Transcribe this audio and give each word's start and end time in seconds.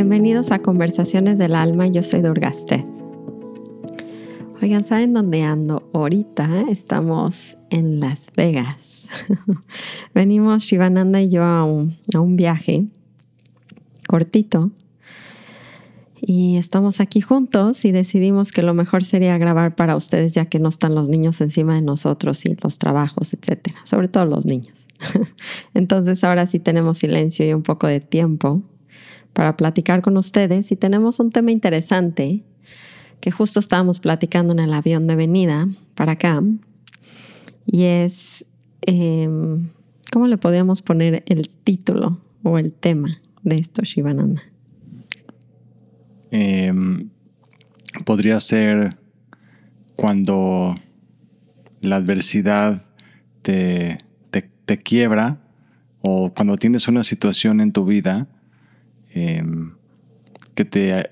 Bienvenidos 0.00 0.50
a 0.50 0.60
Conversaciones 0.60 1.36
del 1.36 1.54
Alma, 1.54 1.86
yo 1.86 2.02
soy 2.02 2.22
Durgaste. 2.22 2.86
Oigan, 4.62 4.82
¿saben 4.82 5.12
dónde 5.12 5.42
ando? 5.42 5.90
Ahorita 5.92 6.62
estamos 6.70 7.58
en 7.68 8.00
Las 8.00 8.32
Vegas. 8.34 9.06
Venimos 10.14 10.62
Shivananda 10.62 11.20
y 11.20 11.28
yo 11.28 11.42
a 11.42 11.64
un, 11.64 11.98
a 12.14 12.20
un 12.20 12.36
viaje 12.36 12.86
cortito 14.08 14.70
y 16.18 16.56
estamos 16.56 17.00
aquí 17.00 17.20
juntos 17.20 17.84
y 17.84 17.92
decidimos 17.92 18.52
que 18.52 18.62
lo 18.62 18.72
mejor 18.72 19.04
sería 19.04 19.36
grabar 19.36 19.76
para 19.76 19.96
ustedes 19.96 20.32
ya 20.32 20.46
que 20.46 20.60
no 20.60 20.70
están 20.70 20.94
los 20.94 21.10
niños 21.10 21.42
encima 21.42 21.74
de 21.74 21.82
nosotros 21.82 22.46
y 22.46 22.56
los 22.62 22.78
trabajos, 22.78 23.34
etcétera, 23.34 23.76
sobre 23.84 24.08
todo 24.08 24.24
los 24.24 24.46
niños. 24.46 24.86
Entonces 25.74 26.24
ahora 26.24 26.46
sí 26.46 26.58
tenemos 26.58 26.96
silencio 26.96 27.46
y 27.46 27.52
un 27.52 27.62
poco 27.62 27.86
de 27.86 28.00
tiempo 28.00 28.62
para 29.32 29.56
platicar 29.56 30.02
con 30.02 30.16
ustedes 30.16 30.72
y 30.72 30.76
tenemos 30.76 31.20
un 31.20 31.30
tema 31.30 31.50
interesante 31.50 32.42
que 33.20 33.30
justo 33.30 33.60
estábamos 33.60 34.00
platicando 34.00 34.52
en 34.52 34.58
el 34.58 34.72
avión 34.72 35.06
de 35.06 35.16
venida 35.16 35.68
para 35.94 36.12
acá 36.12 36.42
y 37.66 37.84
es, 37.84 38.44
em, 38.82 39.68
¿cómo 40.12 40.26
le 40.26 40.38
podríamos 40.38 40.82
poner 40.82 41.22
el 41.26 41.48
título 41.48 42.18
o 42.42 42.58
el 42.58 42.72
tema 42.72 43.20
de 43.42 43.56
esto, 43.56 43.82
Shivananda? 43.82 44.42
Em, 46.30 47.10
podría 48.04 48.40
ser 48.40 48.96
cuando 49.96 50.76
la 51.80 51.96
adversidad 51.96 52.82
te, 53.42 53.98
te, 54.30 54.78
quiebra 54.78 55.40
o 56.00 56.32
cuando 56.32 56.56
tienes 56.56 56.86
una 56.86 57.02
situación 57.02 57.60
en 57.60 57.72
tu 57.72 57.84
vida 57.84 58.28
em, 59.14 59.72
que, 60.54 60.64
te, 60.64 61.10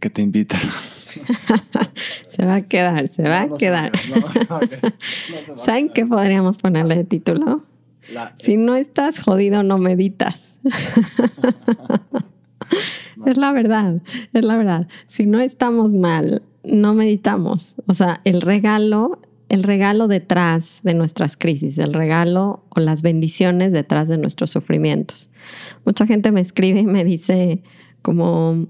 que 0.00 0.10
te 0.10 0.22
invita. 0.22 0.58
se 2.28 2.44
va 2.44 2.56
a 2.56 2.60
quedar, 2.62 3.08
se 3.08 3.22
va 3.22 3.42
a 3.42 3.48
quedar. 3.56 3.92
¿Saben 5.56 5.88
qué 5.88 6.06
podríamos 6.06 6.58
ponerle 6.58 6.96
de 6.96 7.04
título? 7.04 7.64
si 8.36 8.58
no 8.58 8.76
estás 8.76 9.18
jodido, 9.18 9.62
no 9.62 9.78
meditas. 9.78 10.58
Es 13.26 13.36
la 13.36 13.52
verdad, 13.52 14.02
es 14.32 14.44
la 14.44 14.56
verdad. 14.56 14.88
Si 15.06 15.26
no 15.26 15.40
estamos 15.40 15.94
mal, 15.94 16.42
no 16.64 16.94
meditamos. 16.94 17.76
O 17.86 17.94
sea, 17.94 18.20
el 18.24 18.40
regalo, 18.42 19.20
el 19.48 19.62
regalo 19.62 20.08
detrás 20.08 20.80
de 20.82 20.94
nuestras 20.94 21.36
crisis, 21.36 21.78
el 21.78 21.92
regalo 21.92 22.64
o 22.70 22.80
las 22.80 23.02
bendiciones 23.02 23.72
detrás 23.72 24.08
de 24.08 24.18
nuestros 24.18 24.50
sufrimientos. 24.50 25.30
Mucha 25.84 26.06
gente 26.06 26.32
me 26.32 26.40
escribe 26.40 26.80
y 26.80 26.86
me 26.86 27.04
dice 27.04 27.62
como, 28.02 28.66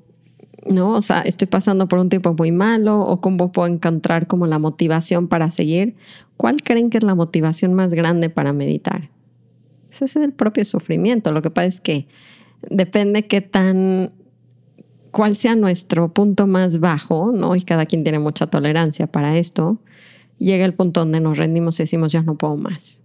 no, 0.66 0.92
o 0.92 1.00
sea, 1.00 1.20
estoy 1.20 1.46
pasando 1.46 1.88
por 1.88 1.98
un 1.98 2.08
tiempo 2.08 2.34
muy 2.34 2.50
malo 2.52 3.00
o 3.00 3.20
cómo 3.20 3.52
puedo 3.52 3.72
encontrar 3.72 4.26
como 4.26 4.46
la 4.46 4.58
motivación 4.58 5.28
para 5.28 5.50
seguir. 5.50 5.96
¿Cuál 6.36 6.62
creen 6.62 6.90
que 6.90 6.98
es 6.98 7.04
la 7.04 7.14
motivación 7.14 7.74
más 7.74 7.94
grande 7.94 8.30
para 8.30 8.52
meditar? 8.52 9.10
Ese 9.90 10.06
es 10.06 10.16
el 10.16 10.32
propio 10.32 10.64
sufrimiento. 10.64 11.32
Lo 11.32 11.42
que 11.42 11.50
pasa 11.50 11.68
es 11.68 11.80
que 11.80 12.08
depende 12.68 13.26
qué 13.26 13.40
tan 13.40 14.12
cuál 15.14 15.36
sea 15.36 15.54
nuestro 15.54 16.12
punto 16.12 16.48
más 16.48 16.80
bajo, 16.80 17.30
¿no? 17.32 17.54
Y 17.54 17.60
cada 17.60 17.86
quien 17.86 18.02
tiene 18.02 18.18
mucha 18.18 18.48
tolerancia 18.48 19.06
para 19.06 19.38
esto, 19.38 19.78
llega 20.38 20.64
el 20.64 20.74
punto 20.74 21.00
donde 21.00 21.20
nos 21.20 21.38
rendimos 21.38 21.78
y 21.78 21.84
decimos, 21.84 22.12
ya 22.12 22.22
no 22.22 22.36
puedo 22.36 22.56
más. 22.56 23.02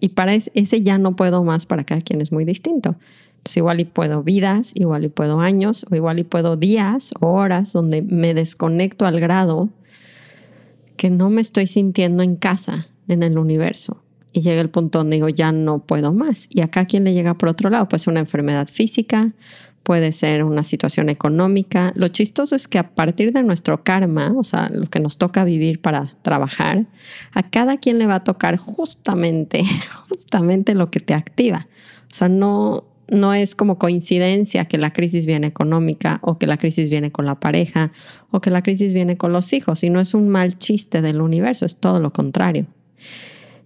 Y 0.00 0.10
para 0.10 0.34
ese 0.34 0.82
ya 0.82 0.98
no 0.98 1.16
puedo 1.16 1.44
más, 1.44 1.66
para 1.66 1.84
cada 1.84 2.00
quien 2.00 2.20
es 2.20 2.32
muy 2.32 2.44
distinto. 2.44 2.96
Entonces, 3.40 3.56
igual 3.56 3.80
y 3.80 3.84
puedo 3.84 4.22
vidas, 4.22 4.72
igual 4.74 5.04
y 5.04 5.08
puedo 5.08 5.40
años, 5.40 5.86
o 5.90 5.94
igual 5.94 6.18
y 6.18 6.24
puedo 6.24 6.56
días 6.56 7.14
o 7.20 7.28
horas 7.28 7.72
donde 7.72 8.02
me 8.02 8.34
desconecto 8.34 9.06
al 9.06 9.20
grado 9.20 9.70
que 10.96 11.08
no 11.08 11.30
me 11.30 11.40
estoy 11.40 11.66
sintiendo 11.66 12.22
en 12.22 12.36
casa, 12.36 12.88
en 13.08 13.22
el 13.22 13.38
universo. 13.38 14.02
Y 14.32 14.42
llega 14.42 14.60
el 14.60 14.68
punto 14.68 14.98
donde 14.98 15.16
digo, 15.16 15.30
ya 15.30 15.52
no 15.52 15.78
puedo 15.78 16.12
más. 16.12 16.48
Y 16.50 16.60
acá, 16.60 16.84
¿quién 16.84 17.04
le 17.04 17.14
llega 17.14 17.34
por 17.34 17.48
otro 17.48 17.70
lado? 17.70 17.88
Pues 17.88 18.06
una 18.06 18.20
enfermedad 18.20 18.68
física, 18.68 19.32
puede 19.82 20.12
ser 20.12 20.44
una 20.44 20.62
situación 20.62 21.08
económica. 21.08 21.92
Lo 21.96 22.08
chistoso 22.08 22.54
es 22.54 22.68
que 22.68 22.78
a 22.78 22.90
partir 22.90 23.32
de 23.32 23.42
nuestro 23.42 23.82
karma, 23.82 24.32
o 24.36 24.44
sea, 24.44 24.68
lo 24.68 24.86
que 24.86 25.00
nos 25.00 25.18
toca 25.18 25.44
vivir 25.44 25.80
para 25.80 26.14
trabajar, 26.22 26.86
a 27.32 27.42
cada 27.42 27.78
quien 27.78 27.98
le 27.98 28.06
va 28.06 28.16
a 28.16 28.24
tocar 28.24 28.56
justamente, 28.56 29.62
justamente 30.08 30.74
lo 30.74 30.90
que 30.90 31.00
te 31.00 31.14
activa. 31.14 31.66
O 32.10 32.14
sea, 32.14 32.28
no, 32.28 32.84
no 33.08 33.34
es 33.34 33.54
como 33.54 33.78
coincidencia 33.78 34.66
que 34.66 34.78
la 34.78 34.92
crisis 34.92 35.26
viene 35.26 35.46
económica 35.46 36.18
o 36.22 36.38
que 36.38 36.46
la 36.46 36.56
crisis 36.56 36.90
viene 36.90 37.10
con 37.10 37.26
la 37.26 37.40
pareja 37.40 37.90
o 38.30 38.40
que 38.40 38.50
la 38.50 38.62
crisis 38.62 38.94
viene 38.94 39.16
con 39.16 39.32
los 39.32 39.52
hijos, 39.52 39.80
sino 39.80 40.00
es 40.00 40.14
un 40.14 40.28
mal 40.28 40.56
chiste 40.58 41.02
del 41.02 41.20
universo, 41.20 41.66
es 41.66 41.76
todo 41.76 42.00
lo 42.00 42.12
contrario. 42.12 42.66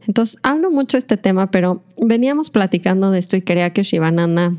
Entonces, 0.06 0.38
hablo 0.42 0.70
mucho 0.70 0.96
de 0.96 1.00
este 1.00 1.16
tema, 1.16 1.50
pero 1.50 1.82
veníamos 2.02 2.50
platicando 2.50 3.10
de 3.10 3.18
esto 3.18 3.36
y 3.36 3.42
quería 3.42 3.70
que 3.70 3.82
Shivananda 3.82 4.52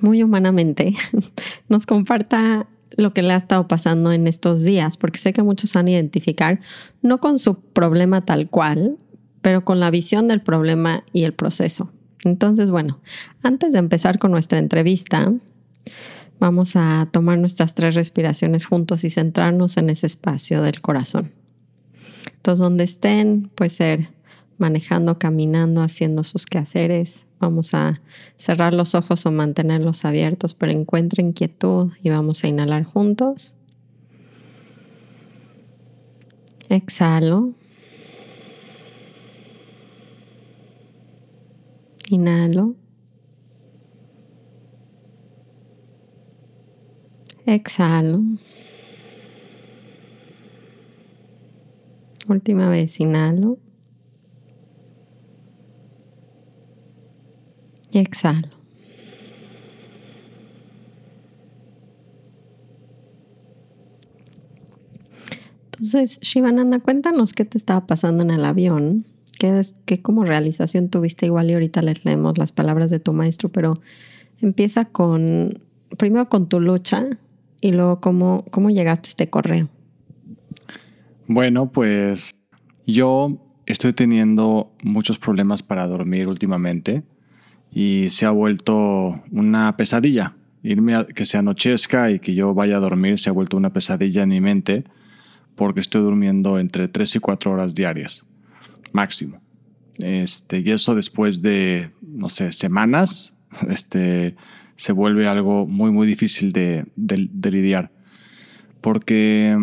muy 0.00 0.22
humanamente 0.22 0.94
nos 1.68 1.86
comparta 1.86 2.66
lo 2.96 3.14
que 3.14 3.22
le 3.22 3.32
ha 3.32 3.36
estado 3.36 3.68
pasando 3.68 4.12
en 4.12 4.26
estos 4.26 4.62
días, 4.62 4.96
porque 4.96 5.18
sé 5.18 5.32
que 5.32 5.42
muchos 5.42 5.72
van 5.72 5.86
a 5.86 5.92
identificar, 5.92 6.60
no 7.00 7.18
con 7.18 7.38
su 7.38 7.60
problema 7.60 8.24
tal 8.24 8.50
cual, 8.50 8.98
pero 9.40 9.64
con 9.64 9.78
la 9.78 9.90
visión 9.90 10.26
del 10.26 10.42
problema 10.42 11.04
y 11.12 11.22
el 11.22 11.32
proceso. 11.32 11.92
Entonces, 12.24 12.72
bueno, 12.72 12.98
antes 13.42 13.72
de 13.72 13.78
empezar 13.78 14.18
con 14.18 14.32
nuestra 14.32 14.58
entrevista, 14.58 15.32
vamos 16.40 16.74
a 16.74 17.08
tomar 17.12 17.38
nuestras 17.38 17.74
tres 17.74 17.94
respiraciones 17.94 18.66
juntos 18.66 19.04
y 19.04 19.10
centrarnos 19.10 19.76
en 19.76 19.90
ese 19.90 20.06
espacio 20.06 20.62
del 20.62 20.80
corazón. 20.80 21.32
Entonces, 22.34 22.58
donde 22.58 22.84
estén, 22.84 23.50
puede 23.54 23.70
ser 23.70 24.08
manejando, 24.58 25.20
caminando, 25.20 25.82
haciendo 25.82 26.24
sus 26.24 26.46
quehaceres. 26.46 27.27
Vamos 27.40 27.74
a 27.74 28.00
cerrar 28.36 28.74
los 28.74 28.94
ojos 28.94 29.24
o 29.26 29.30
mantenerlos 29.30 30.04
abiertos, 30.04 30.54
pero 30.54 30.72
encuentren 30.72 31.32
quietud 31.32 31.92
y 32.02 32.10
vamos 32.10 32.42
a 32.42 32.48
inhalar 32.48 32.84
juntos. 32.84 33.54
Exhalo. 36.68 37.54
Inhalo. 42.10 42.74
Exhalo. 47.46 48.22
Última 52.28 52.68
vez, 52.68 53.00
inhalo. 53.00 53.58
Y 57.90 57.98
exhalo. 57.98 58.48
Entonces, 65.72 66.18
Shivananda, 66.20 66.80
cuéntanos 66.80 67.32
qué 67.32 67.44
te 67.44 67.56
estaba 67.56 67.86
pasando 67.86 68.24
en 68.24 68.30
el 68.30 68.44
avión, 68.44 69.04
qué, 69.38 69.60
es, 69.60 69.76
qué 69.84 70.02
como 70.02 70.24
realización 70.24 70.88
tuviste 70.88 71.26
igual 71.26 71.48
y 71.50 71.54
ahorita 71.54 71.82
les 71.82 72.04
leemos 72.04 72.36
las 72.36 72.50
palabras 72.50 72.90
de 72.90 72.98
tu 72.98 73.12
maestro, 73.12 73.48
pero 73.48 73.74
empieza 74.40 74.86
con, 74.86 75.60
primero 75.96 76.28
con 76.28 76.48
tu 76.48 76.58
lucha 76.58 77.06
y 77.60 77.70
luego 77.70 78.00
cómo, 78.00 78.44
cómo 78.50 78.70
llegaste 78.70 79.06
a 79.06 79.10
este 79.10 79.30
correo. 79.30 79.68
Bueno, 81.28 81.70
pues 81.70 82.42
yo 82.84 83.38
estoy 83.66 83.92
teniendo 83.92 84.72
muchos 84.82 85.20
problemas 85.20 85.62
para 85.62 85.86
dormir 85.86 86.26
últimamente 86.26 87.04
y 87.72 88.08
se 88.10 88.26
ha 88.26 88.30
vuelto 88.30 89.22
una 89.30 89.76
pesadilla. 89.76 90.34
Irme 90.62 90.94
a, 90.94 91.04
que 91.04 91.26
se 91.26 91.38
anochezca 91.38 92.10
y 92.10 92.18
que 92.18 92.34
yo 92.34 92.54
vaya 92.54 92.76
a 92.76 92.80
dormir 92.80 93.18
se 93.18 93.30
ha 93.30 93.32
vuelto 93.32 93.56
una 93.56 93.72
pesadilla 93.72 94.22
en 94.22 94.28
mi 94.30 94.40
mente 94.40 94.84
porque 95.58 95.80
estoy 95.80 96.02
durmiendo 96.02 96.58
entre 96.58 96.88
3 96.88 97.16
y 97.16 97.18
4 97.18 97.52
horas 97.52 97.74
diarias, 97.74 98.24
máximo. 98.92 99.40
Este, 99.98 100.60
y 100.60 100.70
eso 100.70 100.94
después 100.94 101.42
de, 101.42 101.90
no 102.00 102.28
sé, 102.28 102.52
semanas, 102.52 103.36
este, 103.68 104.36
se 104.76 104.92
vuelve 104.92 105.26
algo 105.26 105.66
muy, 105.66 105.90
muy 105.90 106.06
difícil 106.06 106.52
de, 106.52 106.86
de, 106.94 107.50
lidiar. 107.50 107.90
Porque 108.80 109.58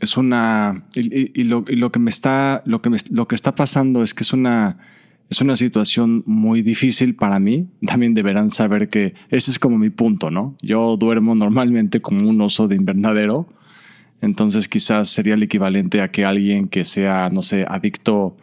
es 0.00 0.16
una... 0.16 0.86
Y, 0.94 1.44
lo, 1.44 1.64
lo, 1.68 1.92
que 1.92 1.98
me 1.98 2.08
está, 2.08 2.62
lo, 2.64 2.80
que 2.80 2.88
me, 2.88 2.96
lo 3.10 3.28
que 3.28 3.34
está 3.34 3.54
pasando 3.54 4.02
es 4.02 4.14
que 4.14 4.24
es 4.24 4.32
una 4.32 4.78
es 5.30 5.42
una 5.42 5.56
situación 5.56 6.22
muy 6.26 6.62
difícil 6.62 7.14
para 7.14 7.38
mí. 7.38 7.68
También 7.86 8.14
deberán 8.14 8.50
saber 8.50 8.88
que 8.88 9.14
ese 9.28 9.50
es 9.50 9.58
como 9.58 9.76
mi 9.76 9.90
punto, 9.90 10.30
¿no? 10.30 10.56
Yo 10.62 10.96
duermo 10.96 11.34
normalmente 11.34 12.00
como 12.00 12.28
un 12.28 12.40
oso 12.40 12.66
de 12.66 12.76
invernadero. 12.76 13.48
Entonces 14.20 14.68
quizás 14.68 15.10
sería 15.10 15.34
el 15.34 15.42
equivalente 15.42 16.00
a 16.00 16.10
que 16.10 16.24
alguien 16.24 16.68
que 16.68 16.84
sea, 16.84 17.30
no 17.30 17.42
sé, 17.42 17.64
adicto 17.68 18.36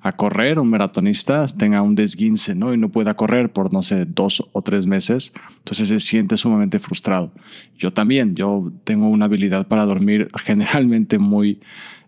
a 0.00 0.12
correr, 0.12 0.60
un 0.60 0.70
maratonista 0.70 1.44
tenga 1.48 1.82
un 1.82 1.96
desguince, 1.96 2.54
¿no? 2.54 2.72
Y 2.72 2.78
no 2.78 2.88
pueda 2.88 3.14
correr 3.14 3.52
por, 3.52 3.72
no 3.72 3.82
sé, 3.82 4.06
dos 4.06 4.48
o 4.52 4.62
tres 4.62 4.86
meses. 4.86 5.32
Entonces 5.58 5.88
se 5.88 5.98
siente 5.98 6.36
sumamente 6.36 6.78
frustrado. 6.78 7.32
Yo 7.76 7.92
también, 7.92 8.36
yo 8.36 8.72
tengo 8.84 9.08
una 9.08 9.24
habilidad 9.24 9.66
para 9.66 9.84
dormir 9.84 10.28
generalmente 10.44 11.18
muy, 11.18 11.60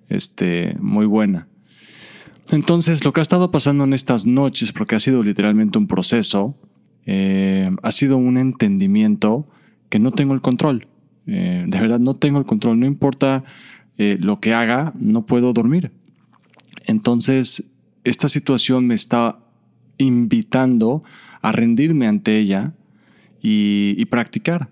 este, 0.08 0.76
muy 0.80 1.06
buena. 1.06 1.49
Entonces, 2.50 3.04
lo 3.04 3.12
que 3.12 3.20
ha 3.20 3.22
estado 3.22 3.50
pasando 3.52 3.84
en 3.84 3.92
estas 3.92 4.26
noches, 4.26 4.72
porque 4.72 4.96
ha 4.96 5.00
sido 5.00 5.22
literalmente 5.22 5.78
un 5.78 5.86
proceso, 5.86 6.56
eh, 7.06 7.70
ha 7.82 7.92
sido 7.92 8.16
un 8.16 8.38
entendimiento 8.38 9.48
que 9.88 10.00
no 10.00 10.10
tengo 10.10 10.34
el 10.34 10.40
control. 10.40 10.88
Eh, 11.26 11.64
de 11.66 11.80
verdad, 11.80 12.00
no 12.00 12.16
tengo 12.16 12.38
el 12.38 12.44
control. 12.44 12.80
No 12.80 12.86
importa 12.86 13.44
eh, 13.98 14.18
lo 14.20 14.40
que 14.40 14.52
haga, 14.52 14.92
no 14.98 15.26
puedo 15.26 15.52
dormir. 15.52 15.92
Entonces, 16.86 17.70
esta 18.02 18.28
situación 18.28 18.86
me 18.86 18.94
está 18.94 19.38
invitando 19.98 21.04
a 21.42 21.52
rendirme 21.52 22.08
ante 22.08 22.36
ella 22.36 22.72
y, 23.40 24.04
practicar. 24.06 24.70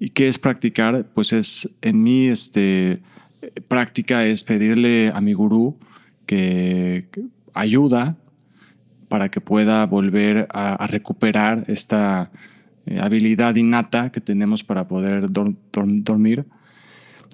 ¿Y 0.00 0.10
qué 0.10 0.28
es 0.28 0.38
practicar? 0.38 1.06
Pues 1.14 1.32
es, 1.32 1.70
en 1.80 2.02
mí, 2.02 2.26
este, 2.26 3.02
práctica 3.68 4.26
es 4.26 4.42
pedirle 4.42 5.12
a 5.14 5.20
mi 5.20 5.32
gurú 5.32 5.78
ayuda 7.54 8.16
para 9.08 9.28
que 9.28 9.40
pueda 9.40 9.86
volver 9.86 10.48
a, 10.50 10.86
recuperar 10.86 11.64
esta 11.68 12.30
eh, 12.86 12.98
habilidad 13.00 13.54
innata 13.54 14.10
que 14.10 14.20
tenemos 14.20 14.64
para 14.64 14.88
poder 14.88 15.26
dormir. 15.30 16.46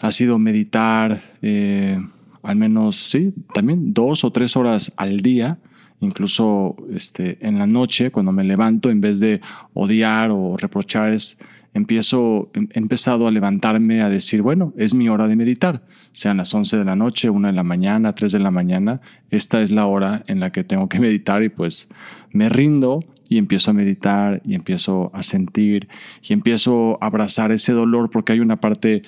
Ha 0.02 0.12
sido 0.12 0.38
meditar, 0.38 1.20
eh, 1.42 1.98
al 2.42 2.56
menos, 2.56 3.10
sí, 3.10 3.34
también 3.54 3.92
dos 3.94 4.24
o 4.24 4.30
tres 4.30 4.56
horas 4.56 4.92
al 4.96 5.20
día, 5.20 5.58
incluso 6.00 6.76
este, 6.92 7.38
en 7.46 7.58
la 7.58 7.66
noche, 7.66 8.10
cuando 8.10 8.32
me 8.32 8.44
levanto, 8.44 8.90
en 8.90 9.00
vez 9.00 9.20
de 9.20 9.40
odiar 9.74 10.30
o 10.32 10.56
reprochar, 10.56 11.12
es, 11.12 11.38
empiezo, 11.74 12.50
he 12.54 12.78
empezado 12.78 13.26
a 13.26 13.30
levantarme 13.30 14.02
a 14.02 14.08
decir, 14.08 14.42
bueno, 14.42 14.72
es 14.76 14.94
mi 14.94 15.08
hora 15.08 15.28
de 15.28 15.36
meditar, 15.36 15.84
sean 16.12 16.38
las 16.38 16.52
11 16.52 16.78
de 16.78 16.84
la 16.84 16.96
noche, 16.96 17.30
1 17.30 17.48
de 17.48 17.54
la 17.54 17.62
mañana, 17.62 18.14
3 18.14 18.32
de 18.32 18.38
la 18.38 18.50
mañana, 18.50 19.00
esta 19.30 19.62
es 19.62 19.70
la 19.70 19.86
hora 19.86 20.24
en 20.26 20.40
la 20.40 20.50
que 20.50 20.64
tengo 20.64 20.88
que 20.88 21.00
meditar 21.00 21.42
y 21.42 21.48
pues 21.48 21.88
me 22.32 22.48
rindo 22.48 23.04
y 23.28 23.38
empiezo 23.38 23.70
a 23.70 23.74
meditar 23.74 24.42
y 24.44 24.54
empiezo 24.54 25.10
a 25.14 25.22
sentir 25.22 25.88
y 26.22 26.32
empiezo 26.32 26.98
a 27.00 27.06
abrazar 27.06 27.52
ese 27.52 27.72
dolor 27.72 28.10
porque 28.10 28.32
hay 28.32 28.40
una 28.40 28.60
parte 28.60 29.02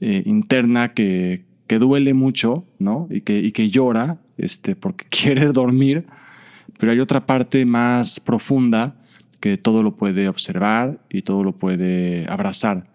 eh, 0.00 0.22
interna 0.26 0.92
que, 0.92 1.44
que 1.66 1.78
duele 1.78 2.12
mucho, 2.12 2.66
¿no? 2.78 3.08
Y 3.10 3.22
que, 3.22 3.38
y 3.38 3.52
que 3.52 3.70
llora, 3.70 4.20
este, 4.36 4.76
porque 4.76 5.06
quiere 5.10 5.46
dormir, 5.46 6.04
pero 6.78 6.92
hay 6.92 7.00
otra 7.00 7.24
parte 7.24 7.64
más 7.64 8.20
profunda 8.20 9.01
que 9.42 9.58
todo 9.58 9.82
lo 9.82 9.96
puede 9.96 10.28
observar 10.28 11.00
y 11.10 11.22
todo 11.22 11.42
lo 11.42 11.52
puede 11.52 12.26
abrazar. 12.28 12.86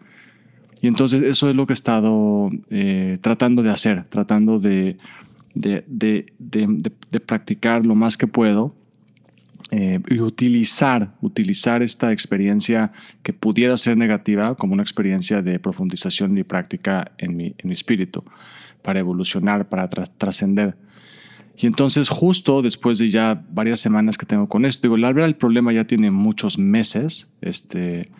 Y 0.82 0.88
entonces 0.88 1.22
eso 1.24 1.50
es 1.50 1.56
lo 1.56 1.68
que 1.68 1.74
he 1.74 1.76
estado 1.76 2.50
eh, 2.70 3.18
tratando 3.20 3.64
de 3.64 3.70
hacer, 3.70 4.06
tratando 4.06 4.58
de, 4.58 4.98
de, 5.56 5.84
de, 5.90 6.26
de, 6.40 7.20
practicar 7.20 7.86
lo 7.86 7.96
más 7.96 8.16
que 8.16 8.28
puedo 8.28 8.74
eh, 9.72 10.00
y 10.10 10.20
utilizar, 10.22 11.16
utilizar 11.20 11.84
esta 11.84 12.14
experiencia 12.14 12.94
que 13.24 13.34
pudiera 13.34 13.76
ser 13.76 13.98
negativa 13.98 14.56
como 14.56 14.74
una 14.74 14.84
experiencia 14.84 15.42
de 15.42 15.60
profundización 15.60 16.38
y 16.38 16.44
práctica 16.44 17.12
en 17.18 17.36
mi, 17.36 17.48
en 17.58 17.68
mi 17.68 17.74
espíritu 17.74 18.24
para 18.84 19.02
evolucionar, 19.02 19.68
para 19.68 19.90
trascender. 19.90 20.78
Y 21.58 21.66
entonces 21.66 22.10
justo 22.10 22.62
después 22.62 23.00
de 23.00 23.10
ya 23.10 23.44
varias 23.52 23.80
semanas 23.80 24.18
que 24.18 24.28
tengo 24.28 24.48
con 24.48 24.64
esto, 24.64 24.84
digo, 24.84 24.98
la 24.98 25.08
verdad 25.12 25.28
el 25.28 25.36
problema 25.36 25.74
ya 25.74 25.86
tiene 25.86 26.12
muchos 26.12 26.60
meses, 26.60 27.32
este, 27.42 28.12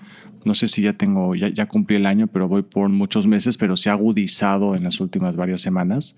no 0.44 0.56
sé 0.56 0.68
si 0.68 0.82
ya 0.82 0.94
tengo, 0.94 1.36
ya, 1.36 1.50
ya 1.50 1.68
cumplí 1.68 1.98
el 1.98 2.08
año, 2.08 2.26
pero 2.26 2.48
voy 2.48 2.64
por 2.64 2.90
muchos 2.90 3.28
meses, 3.28 3.58
pero 3.58 3.78
se 3.78 3.92
ha 3.92 3.94
agudizado 3.94 4.76
en 4.76 4.84
las 4.84 5.00
últimas 5.00 5.36
varias 5.36 5.62
semanas. 5.62 6.16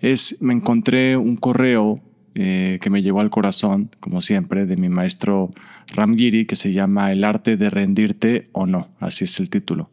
Es, 0.00 0.40
me 0.40 0.54
encontré 0.54 1.18
un 1.18 1.36
correo 1.36 2.00
eh, 2.34 2.78
que 2.80 2.88
me 2.88 3.02
llegó 3.02 3.20
al 3.20 3.30
corazón, 3.30 3.90
como 4.00 4.22
siempre, 4.22 4.64
de 4.64 4.76
mi 4.76 4.88
maestro 4.88 5.52
Ramgiri, 5.88 6.46
que 6.46 6.56
se 6.56 6.72
llama 6.72 7.12
El 7.12 7.22
arte 7.22 7.58
de 7.58 7.68
rendirte 7.68 8.44
o 8.52 8.66
no, 8.66 8.88
así 8.98 9.24
es 9.24 9.38
el 9.40 9.50
título. 9.50 9.90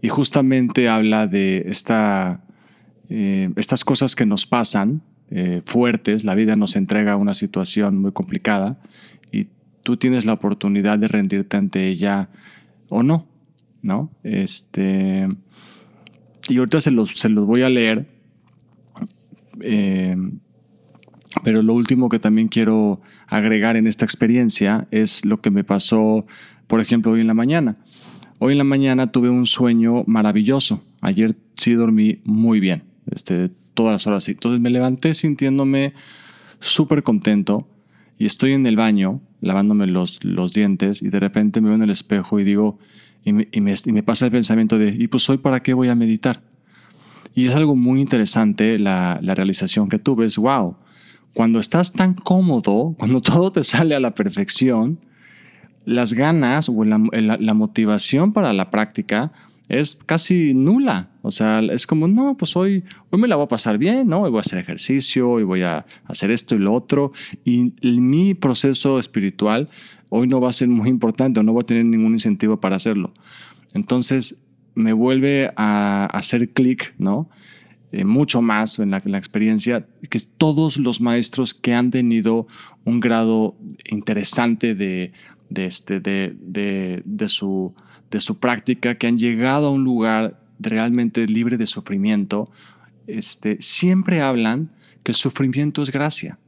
Y 0.00 0.08
justamente 0.08 0.88
habla 0.88 1.26
de 1.26 1.64
esta 1.66 2.42
eh, 3.08 3.50
estas 3.56 3.84
cosas 3.84 4.16
que 4.16 4.26
nos 4.26 4.46
pasan 4.46 5.02
eh, 5.30 5.62
fuertes, 5.64 6.24
la 6.24 6.34
vida 6.34 6.56
nos 6.56 6.76
entrega 6.76 7.16
una 7.16 7.34
situación 7.34 7.98
muy 7.98 8.12
complicada 8.12 8.78
y 9.32 9.48
tú 9.82 9.96
tienes 9.96 10.24
la 10.24 10.32
oportunidad 10.32 10.98
de 10.98 11.08
rendirte 11.08 11.56
ante 11.56 11.88
ella 11.88 12.28
o 12.88 13.02
no, 13.02 13.26
¿no? 13.82 14.10
Este, 14.22 15.28
y 16.48 16.58
ahorita 16.58 16.80
se 16.80 16.90
los, 16.90 17.10
se 17.18 17.28
los 17.28 17.46
voy 17.46 17.62
a 17.62 17.68
leer, 17.68 18.06
eh, 19.62 20.16
pero 21.42 21.62
lo 21.62 21.74
último 21.74 22.08
que 22.08 22.18
también 22.18 22.48
quiero 22.48 23.00
agregar 23.26 23.76
en 23.76 23.86
esta 23.86 24.04
experiencia 24.04 24.86
es 24.90 25.24
lo 25.24 25.40
que 25.40 25.50
me 25.50 25.64
pasó, 25.64 26.26
por 26.66 26.80
ejemplo, 26.80 27.12
hoy 27.12 27.20
en 27.20 27.26
la 27.26 27.34
mañana. 27.34 27.78
Hoy 28.38 28.52
en 28.52 28.58
la 28.58 28.64
mañana 28.64 29.10
tuve 29.10 29.30
un 29.30 29.46
sueño 29.46 30.04
maravilloso. 30.06 30.82
Ayer 31.00 31.36
sí 31.56 31.72
dormí 31.72 32.20
muy 32.24 32.60
bien 32.60 32.84
este, 33.10 33.50
todas 33.76 33.92
las 33.92 34.06
horas. 34.08 34.28
Entonces 34.28 34.60
me 34.60 34.70
levanté 34.70 35.14
sintiéndome 35.14 35.92
súper 36.58 37.04
contento 37.04 37.68
y 38.18 38.26
estoy 38.26 38.54
en 38.54 38.66
el 38.66 38.74
baño 38.74 39.20
lavándome 39.40 39.86
los, 39.86 40.18
los 40.24 40.52
dientes 40.52 41.02
y 41.02 41.10
de 41.10 41.20
repente 41.20 41.60
me 41.60 41.68
veo 41.68 41.76
en 41.76 41.82
el 41.82 41.90
espejo 41.90 42.40
y 42.40 42.44
digo, 42.44 42.78
y 43.24 43.32
me, 43.32 44.02
pasa 44.02 44.26
el 44.26 44.32
pensamiento 44.32 44.78
de, 44.78 44.94
¿y 44.96 45.08
pues 45.08 45.28
hoy 45.28 45.38
para 45.38 45.60
qué 45.60 45.74
voy 45.74 45.88
a 45.88 45.94
meditar? 45.94 46.42
Y 47.34 47.46
es 47.46 47.54
algo 47.54 47.76
muy 47.76 48.00
interesante 48.00 48.78
la, 48.78 49.18
la 49.20 49.34
realización 49.34 49.88
que 49.88 49.98
tuve, 49.98 50.26
es, 50.26 50.36
wow, 50.36 50.76
cuando 51.34 51.58
estás 51.60 51.92
tan 51.92 52.14
cómodo, 52.14 52.94
cuando 52.98 53.20
todo 53.22 53.52
te 53.52 53.62
sale 53.62 53.94
a 53.94 54.00
la 54.00 54.14
perfección, 54.14 55.00
las 55.84 56.14
ganas 56.14 56.68
o 56.68 56.84
la, 56.84 56.98
la 57.12 57.54
motivación 57.54 58.32
para 58.32 58.52
la 58.52 58.70
práctica 58.70 59.32
es 59.68 59.94
casi 59.94 60.54
nula. 60.54 61.10
O 61.26 61.32
sea, 61.32 61.58
es 61.58 61.88
como, 61.88 62.06
no, 62.06 62.36
pues 62.36 62.54
hoy, 62.54 62.84
hoy 63.10 63.20
me 63.20 63.26
la 63.26 63.34
voy 63.34 63.46
a 63.46 63.48
pasar 63.48 63.78
bien, 63.78 64.06
¿no? 64.06 64.22
Hoy 64.22 64.30
voy 64.30 64.38
a 64.38 64.42
hacer 64.42 64.60
ejercicio, 64.60 65.28
hoy 65.28 65.42
voy 65.42 65.62
a 65.62 65.84
hacer 66.04 66.30
esto 66.30 66.54
y 66.54 66.60
lo 66.60 66.72
otro. 66.72 67.10
Y 67.44 67.72
mi 67.82 68.34
proceso 68.34 69.00
espiritual 69.00 69.68
hoy 70.08 70.28
no 70.28 70.40
va 70.40 70.50
a 70.50 70.52
ser 70.52 70.68
muy 70.68 70.88
importante 70.88 71.40
o 71.40 71.42
no 71.42 71.52
voy 71.52 71.62
a 71.62 71.66
tener 71.66 71.84
ningún 71.84 72.12
incentivo 72.12 72.60
para 72.60 72.76
hacerlo. 72.76 73.12
Entonces, 73.74 74.40
me 74.76 74.92
vuelve 74.92 75.52
a 75.56 76.04
hacer 76.12 76.50
clic, 76.50 76.94
¿no? 76.96 77.28
Eh, 77.90 78.04
mucho 78.04 78.40
más 78.40 78.78
en 78.78 78.92
la, 78.92 79.02
en 79.04 79.10
la, 79.10 79.18
experiencia 79.18 79.84
que 80.08 80.20
todos 80.20 80.76
los 80.76 81.00
maestros 81.00 81.54
que 81.54 81.74
han 81.74 81.90
tenido 81.90 82.46
un 82.84 83.00
grado 83.00 83.56
interesante 83.90 84.76
de, 84.76 85.12
de, 85.50 85.66
este, 85.66 85.98
de, 85.98 86.36
de, 86.38 87.02
de 87.04 87.28
su 87.28 87.74
de 88.10 88.20
su 88.20 88.38
práctica, 88.38 88.94
que 88.94 89.06
han 89.06 89.18
llegado 89.18 89.68
a 89.68 89.70
un 89.70 89.84
lugar 89.84 90.38
realmente 90.58 91.26
libre 91.26 91.56
de 91.56 91.66
sufrimiento, 91.66 92.50
este, 93.06 93.58
siempre 93.60 94.20
hablan 94.20 94.70
que 95.02 95.12
el 95.12 95.16
sufrimiento 95.16 95.82
es 95.82 95.90
gracia. 95.90 96.38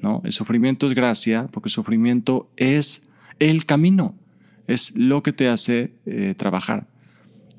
¿no? 0.00 0.22
El 0.24 0.32
sufrimiento 0.32 0.86
es 0.86 0.94
gracia 0.94 1.48
porque 1.52 1.68
el 1.68 1.72
sufrimiento 1.72 2.50
es 2.56 3.02
el 3.38 3.64
camino, 3.64 4.14
es 4.66 4.94
lo 4.96 5.22
que 5.22 5.32
te 5.32 5.48
hace 5.48 5.92
eh, 6.06 6.34
trabajar. 6.36 6.86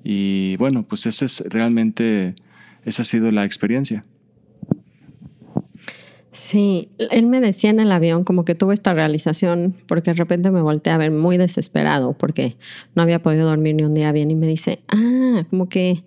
Y 0.04 0.56
bueno, 0.58 0.84
pues 0.84 1.06
esa 1.06 1.26
es 1.26 1.44
realmente, 1.48 2.36
esa 2.84 3.04
ha 3.04 3.06
sido 3.06 3.32
la 3.32 3.46
experiencia. 3.46 4.06
Sí, 6.34 6.90
él 6.98 7.28
me 7.28 7.42
decía 7.42 7.72
en 7.72 7.82
el 7.82 7.92
avión 7.92 8.24
como 8.24 8.46
que 8.46 8.56
tuve 8.56 8.74
esta 8.74 8.94
realización 8.94 9.76
porque 9.86 10.12
de 10.12 10.16
repente 10.16 10.50
me 10.50 10.62
volteé 10.62 10.94
a 10.94 10.98
ver 10.98 11.12
muy 11.12 11.38
desesperado 11.38 12.14
porque 12.14 12.56
no 12.96 13.02
había 13.02 13.22
podido 13.22 13.50
dormir 13.50 13.76
ni 13.76 13.84
un 13.84 13.94
día 13.94 14.14
bien 14.14 14.32
y 14.32 14.36
me 14.36 14.48
dice, 14.48 14.82
ah, 14.88 15.44
como 15.50 15.68
que 15.68 16.06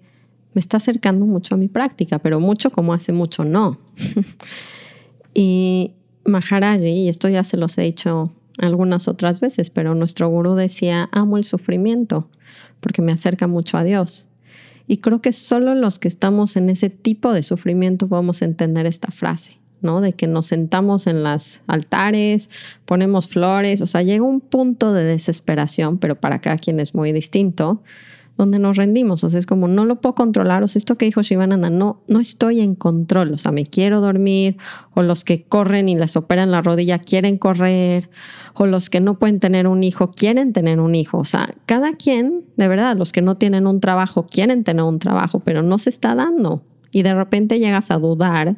me 0.55 0.61
está 0.61 0.79
acercando 0.79 1.27
mucho 1.27 1.57
a 1.57 1.59
mi 1.59 1.69
práctica, 1.69 2.21
pero 2.21 2.41
mucho 2.41 2.71
como 2.71 2.95
hace 2.95 3.13
mucho 3.13 3.45
no. 3.45 3.79
y 5.35 5.93
Maharaji, 6.25 6.89
y 6.89 7.09
esto 7.11 7.29
ya 7.29 7.45
se 7.45 7.59
los 7.59 7.77
he 7.77 7.83
dicho 7.83 8.33
algunas 8.57 9.09
otras 9.09 9.41
veces, 9.41 9.69
pero 9.69 9.95
nuestro 9.95 10.29
gurú 10.29 10.55
decía, 10.55 11.11
amo 11.13 11.37
el 11.37 11.45
sufrimiento 11.45 12.29
porque 12.81 13.03
me 13.03 13.13
acerca 13.13 13.47
mucho 13.47 13.77
a 13.77 13.85
Dios. 13.85 14.29
Y 14.87 14.99
creo 14.99 15.21
que 15.21 15.33
solo 15.33 15.75
los 15.75 15.99
que 15.99 16.09
estamos 16.09 16.57
en 16.57 16.71
ese 16.71 16.89
tipo 16.89 17.33
de 17.33 17.43
sufrimiento 17.43 18.09
podemos 18.09 18.41
entender 18.41 18.87
esta 18.87 19.11
frase 19.11 19.64
De 19.85 20.15
que 20.15 20.27
nos 20.27 20.47
sentamos 20.47 21.07
en 21.07 21.23
los 21.23 21.61
altares, 21.67 22.49
ponemos 22.87 23.29
flores, 23.29 23.83
o 23.83 23.87
sea, 23.87 24.03
llega 24.03 24.25
un 24.25 24.41
punto 24.41 24.95
de 24.95 25.05
desesperación, 25.05 25.99
pero 25.99 26.15
para 26.15 26.41
cada 26.41 26.57
quien 26.57 26.81
es 26.81 26.95
muy 26.95 27.13
distinto, 27.13 27.83
donde 28.39 28.59
nos 28.59 28.79
rendimos. 28.79 29.23
O 29.25 29.31
sea, 29.31 29.39
es 29.39 29.47
como 29.47 29.69
no 29.69 29.85
lo 29.85 30.01
puedo 30.01 30.15
controlar. 30.15 30.63
O 30.63 30.69
sea, 30.69 30.79
esto 30.79 30.97
que 30.97 31.05
dijo 31.05 31.21
Shivananda, 31.23 31.69
no, 31.71 32.01
no 32.09 32.19
estoy 32.19 32.61
en 32.61 32.75
control. 32.75 33.33
O 33.33 33.39
sea, 33.39 33.53
me 33.53 33.65
quiero 33.67 34.01
dormir, 34.01 34.57
o 34.95 35.03
los 35.03 35.23
que 35.23 35.45
corren 35.45 35.89
y 35.89 35.97
les 35.97 36.17
operan 36.17 36.51
la 36.51 36.63
rodilla 36.63 36.99
quieren 36.99 37.37
correr, 37.37 38.09
o 38.55 38.67
los 38.67 38.91
que 38.91 39.01
no 39.01 39.19
pueden 39.19 39.39
tener 39.39 39.67
un 39.67 39.85
hijo 39.85 40.11
quieren 40.11 40.53
tener 40.53 40.81
un 40.81 40.95
hijo. 40.95 41.19
O 41.19 41.25
sea, 41.25 41.55
cada 41.67 41.93
quien, 41.93 42.45
de 42.57 42.69
verdad, 42.69 42.97
los 42.97 43.13
que 43.13 43.23
no 43.23 43.37
tienen 43.37 43.67
un 43.67 43.81
trabajo 43.81 44.27
quieren 44.27 44.65
tener 44.65 44.85
un 44.85 44.99
trabajo, 44.99 45.41
pero 45.41 45.63
no 45.63 45.79
se 45.79 45.91
está 45.91 46.15
dando. 46.15 46.63
Y 46.91 47.03
de 47.03 47.15
repente 47.15 47.59
llegas 47.59 47.91
a 47.91 47.99
dudar 47.99 48.57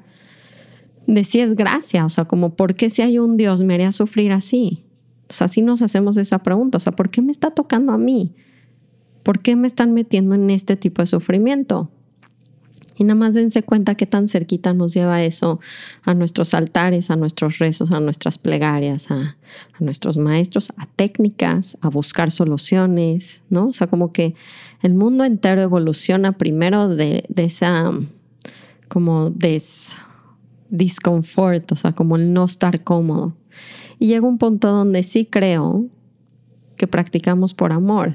de 1.06 1.24
si 1.24 1.40
es 1.40 1.54
gracia. 1.54 2.04
O 2.04 2.08
sea, 2.08 2.24
como, 2.24 2.54
¿por 2.54 2.74
qué 2.74 2.90
si 2.90 3.02
hay 3.02 3.18
un 3.18 3.36
Dios 3.36 3.62
me 3.62 3.74
haría 3.74 3.92
sufrir 3.92 4.32
así? 4.32 4.84
O 5.28 5.32
sea, 5.32 5.48
si 5.48 5.62
nos 5.62 5.82
hacemos 5.82 6.16
esa 6.16 6.38
pregunta. 6.40 6.76
O 6.76 6.80
sea, 6.80 6.92
¿por 6.92 7.10
qué 7.10 7.22
me 7.22 7.32
está 7.32 7.50
tocando 7.50 7.92
a 7.92 7.98
mí? 7.98 8.34
¿Por 9.22 9.40
qué 9.40 9.56
me 9.56 9.66
están 9.66 9.92
metiendo 9.92 10.34
en 10.34 10.50
este 10.50 10.76
tipo 10.76 11.02
de 11.02 11.06
sufrimiento? 11.06 11.90
Y 12.98 13.04
nada 13.04 13.14
más 13.14 13.34
dense 13.34 13.62
cuenta 13.62 13.94
qué 13.94 14.06
tan 14.06 14.26
cerquita 14.26 14.72
nos 14.72 14.94
lleva 14.94 15.22
eso 15.22 15.60
a 16.02 16.14
nuestros 16.14 16.54
altares, 16.54 17.10
a 17.10 17.16
nuestros 17.16 17.58
rezos, 17.58 17.90
a 17.90 18.00
nuestras 18.00 18.38
plegarias, 18.38 19.10
a, 19.10 19.36
nuestros 19.78 20.16
maestros, 20.16 20.72
a 20.78 20.86
técnicas, 20.86 21.76
a 21.82 21.88
buscar 21.88 22.30
soluciones, 22.30 23.42
¿no? 23.50 23.68
O 23.68 23.72
sea, 23.72 23.88
como 23.88 24.12
que 24.12 24.34
el 24.82 24.94
mundo 24.94 25.24
entero 25.24 25.60
evoluciona 25.60 26.38
primero 26.38 26.88
de, 26.88 27.24
esa 27.36 27.92
como 28.88 29.30
des, 29.30 29.96
disconfort, 30.70 31.72
o 31.72 31.76
sea, 31.76 31.92
como 31.92 32.16
el 32.16 32.32
no 32.32 32.44
estar 32.44 32.82
cómodo. 32.82 33.36
Y 33.98 34.08
llega 34.08 34.26
un 34.26 34.38
punto 34.38 34.68
donde 34.68 35.02
sí 35.02 35.26
creo 35.26 35.86
que 36.76 36.86
practicamos 36.86 37.54
por 37.54 37.72
amor, 37.72 38.14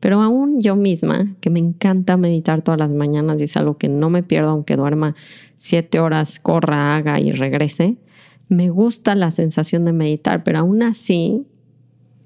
pero 0.00 0.20
aún 0.20 0.60
yo 0.60 0.76
misma, 0.76 1.34
que 1.40 1.48
me 1.48 1.60
encanta 1.60 2.16
meditar 2.16 2.62
todas 2.62 2.78
las 2.78 2.90
mañanas 2.90 3.40
y 3.40 3.44
es 3.44 3.56
algo 3.56 3.78
que 3.78 3.88
no 3.88 4.10
me 4.10 4.22
pierdo 4.22 4.50
aunque 4.50 4.76
duerma 4.76 5.14
siete 5.56 6.00
horas, 6.00 6.38
corra, 6.38 6.96
haga 6.96 7.20
y 7.20 7.32
regrese, 7.32 7.96
me 8.48 8.68
gusta 8.68 9.14
la 9.14 9.30
sensación 9.30 9.84
de 9.84 9.92
meditar, 9.92 10.44
pero 10.44 10.58
aún 10.58 10.82
así 10.82 11.46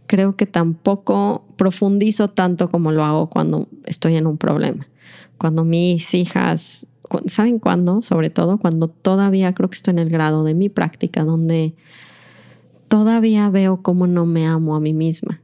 creo 0.06 0.36
que 0.36 0.46
tampoco 0.46 1.44
profundizo 1.56 2.30
tanto 2.30 2.70
como 2.70 2.92
lo 2.92 3.04
hago 3.04 3.28
cuando 3.28 3.68
estoy 3.84 4.16
en 4.16 4.26
un 4.26 4.38
problema. 4.38 4.88
Cuando 5.38 5.64
mis 5.64 6.14
hijas, 6.14 6.86
¿saben 7.26 7.58
cuándo? 7.58 8.02
Sobre 8.02 8.30
todo 8.30 8.58
cuando 8.58 8.88
todavía 8.88 9.52
creo 9.54 9.70
que 9.70 9.76
estoy 9.76 9.92
en 9.92 9.98
el 9.98 10.10
grado 10.10 10.44
de 10.44 10.54
mi 10.54 10.68
práctica 10.68 11.24
donde 11.24 11.74
todavía 12.88 13.50
veo 13.50 13.82
cómo 13.82 14.06
no 14.06 14.26
me 14.26 14.46
amo 14.46 14.76
a 14.76 14.80
mí 14.80 14.94
misma 14.94 15.40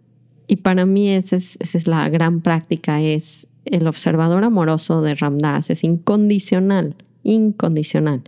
y 0.52 0.56
para 0.56 0.84
mí 0.84 1.08
esa 1.08 1.36
es, 1.36 1.86
la 1.86 2.06
gran 2.10 2.42
práctica, 2.42 3.00
es 3.00 3.48
el 3.64 3.86
observador 3.86 4.44
amoroso 4.44 5.00
de 5.00 5.14
Ramdas, 5.14 5.70
es 5.70 5.82
incondicional, 5.82 6.94
incondicional. 7.22 8.20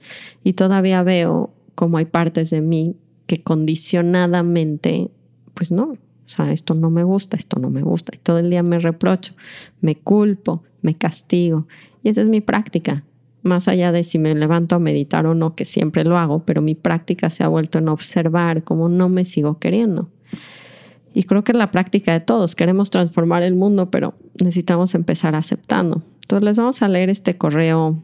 Y 0.43 0.55
todavía 0.55 1.03
veo 1.03 1.53
como 1.75 1.99
hay 1.99 2.07
partes 2.07 2.49
de 2.49 2.63
mí 2.63 2.97
que 3.27 3.43
condicionadamente, 3.43 5.11
pues 5.53 5.71
no, 5.71 5.85
o 5.85 5.99
sea, 6.25 6.51
esto 6.51 6.73
no 6.73 6.89
me 6.89 7.05
gusta, 7.05 7.37
esto 7.37 7.59
no 7.59 7.69
me 7.69 7.83
gusta. 7.83 8.13
Y 8.15 8.21
todo 8.21 8.39
el 8.39 8.49
día 8.49 8.63
me 8.63 8.79
reprocho, 8.79 9.35
me 9.83 9.97
culpo, 9.97 10.63
me 10.81 10.95
castigo. 10.95 11.67
Y 12.03 12.09
esa 12.09 12.23
es 12.23 12.29
mi 12.29 12.41
práctica. 12.41 13.05
Más 13.45 13.69
allá 13.69 13.93
de 13.93 14.03
si 14.05 14.19
me 14.19 14.35
levanto 14.35 14.75
a 14.75 14.79
meditar 14.79 15.27
o 15.27 15.35
no, 15.35 15.55
que 15.55 15.65
siempre 15.65 16.03
lo 16.03 16.17
hago, 16.19 16.45
pero 16.45 16.63
mi 16.63 16.75
práctica 16.75 17.31
se 17.31 17.45
ha 17.45 17.49
vuelto 17.49 17.79
en 17.79 17.89
observar 17.89 18.65
cómo 18.65 18.89
no 18.89 19.09
me 19.09 19.25
sigo 19.25 19.59
queriendo. 19.59 20.09
Y 21.13 21.25
creo 21.25 21.45
que 21.45 21.53
es 21.53 21.59
la 21.59 21.71
práctica 21.71 22.13
de 22.13 22.21
todos. 22.21 22.57
Queremos 22.57 22.91
transformar 22.91 23.43
el 23.43 23.55
mundo, 23.55 23.91
pero 23.91 24.15
necesitamos 24.41 24.95
empezar 24.97 25.37
aceptando. 25.37 26.03
Entonces 26.23 26.45
les 26.45 26.57
vamos 26.57 26.83
a 26.83 26.89
leer 26.89 27.11
este 27.11 27.37
correo. 27.37 28.03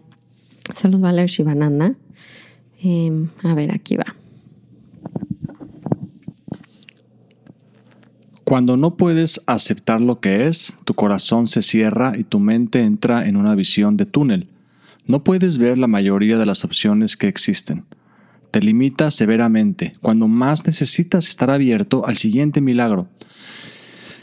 Se 0.75 0.89
los 0.89 1.03
va 1.03 1.09
a 1.09 1.13
leer 1.13 1.29
Shivananda. 1.29 1.95
Em, 2.83 3.29
a 3.43 3.55
ver, 3.55 3.73
aquí 3.73 3.97
va. 3.97 4.15
Cuando 8.45 8.77
no 8.77 8.97
puedes 8.97 9.41
aceptar 9.47 10.01
lo 10.01 10.21
que 10.21 10.47
es, 10.49 10.77
tu 10.85 10.95
corazón 10.95 11.47
se 11.47 11.63
cierra 11.63 12.13
y 12.19 12.25
tu 12.25 12.41
mente 12.41 12.83
entra 12.83 13.27
en 13.27 13.37
una 13.37 13.55
visión 13.55 13.97
de 13.97 14.07
túnel. 14.07 14.49
No 15.11 15.25
puedes 15.25 15.59
ver 15.59 15.76
la 15.76 15.88
mayoría 15.88 16.38
de 16.38 16.47
las 16.47 16.64
opciones 16.64 17.17
que 17.17 17.29
existen 17.29 17.85
te 18.50 18.61
limita 18.61 19.11
severamente 19.11 19.93
cuando 20.00 20.29
más 20.29 20.67
necesitas 20.67 21.29
estar 21.29 21.50
abierto 21.50 22.07
al 22.07 22.17
siguiente 22.17 22.61
milagro. 22.61 23.09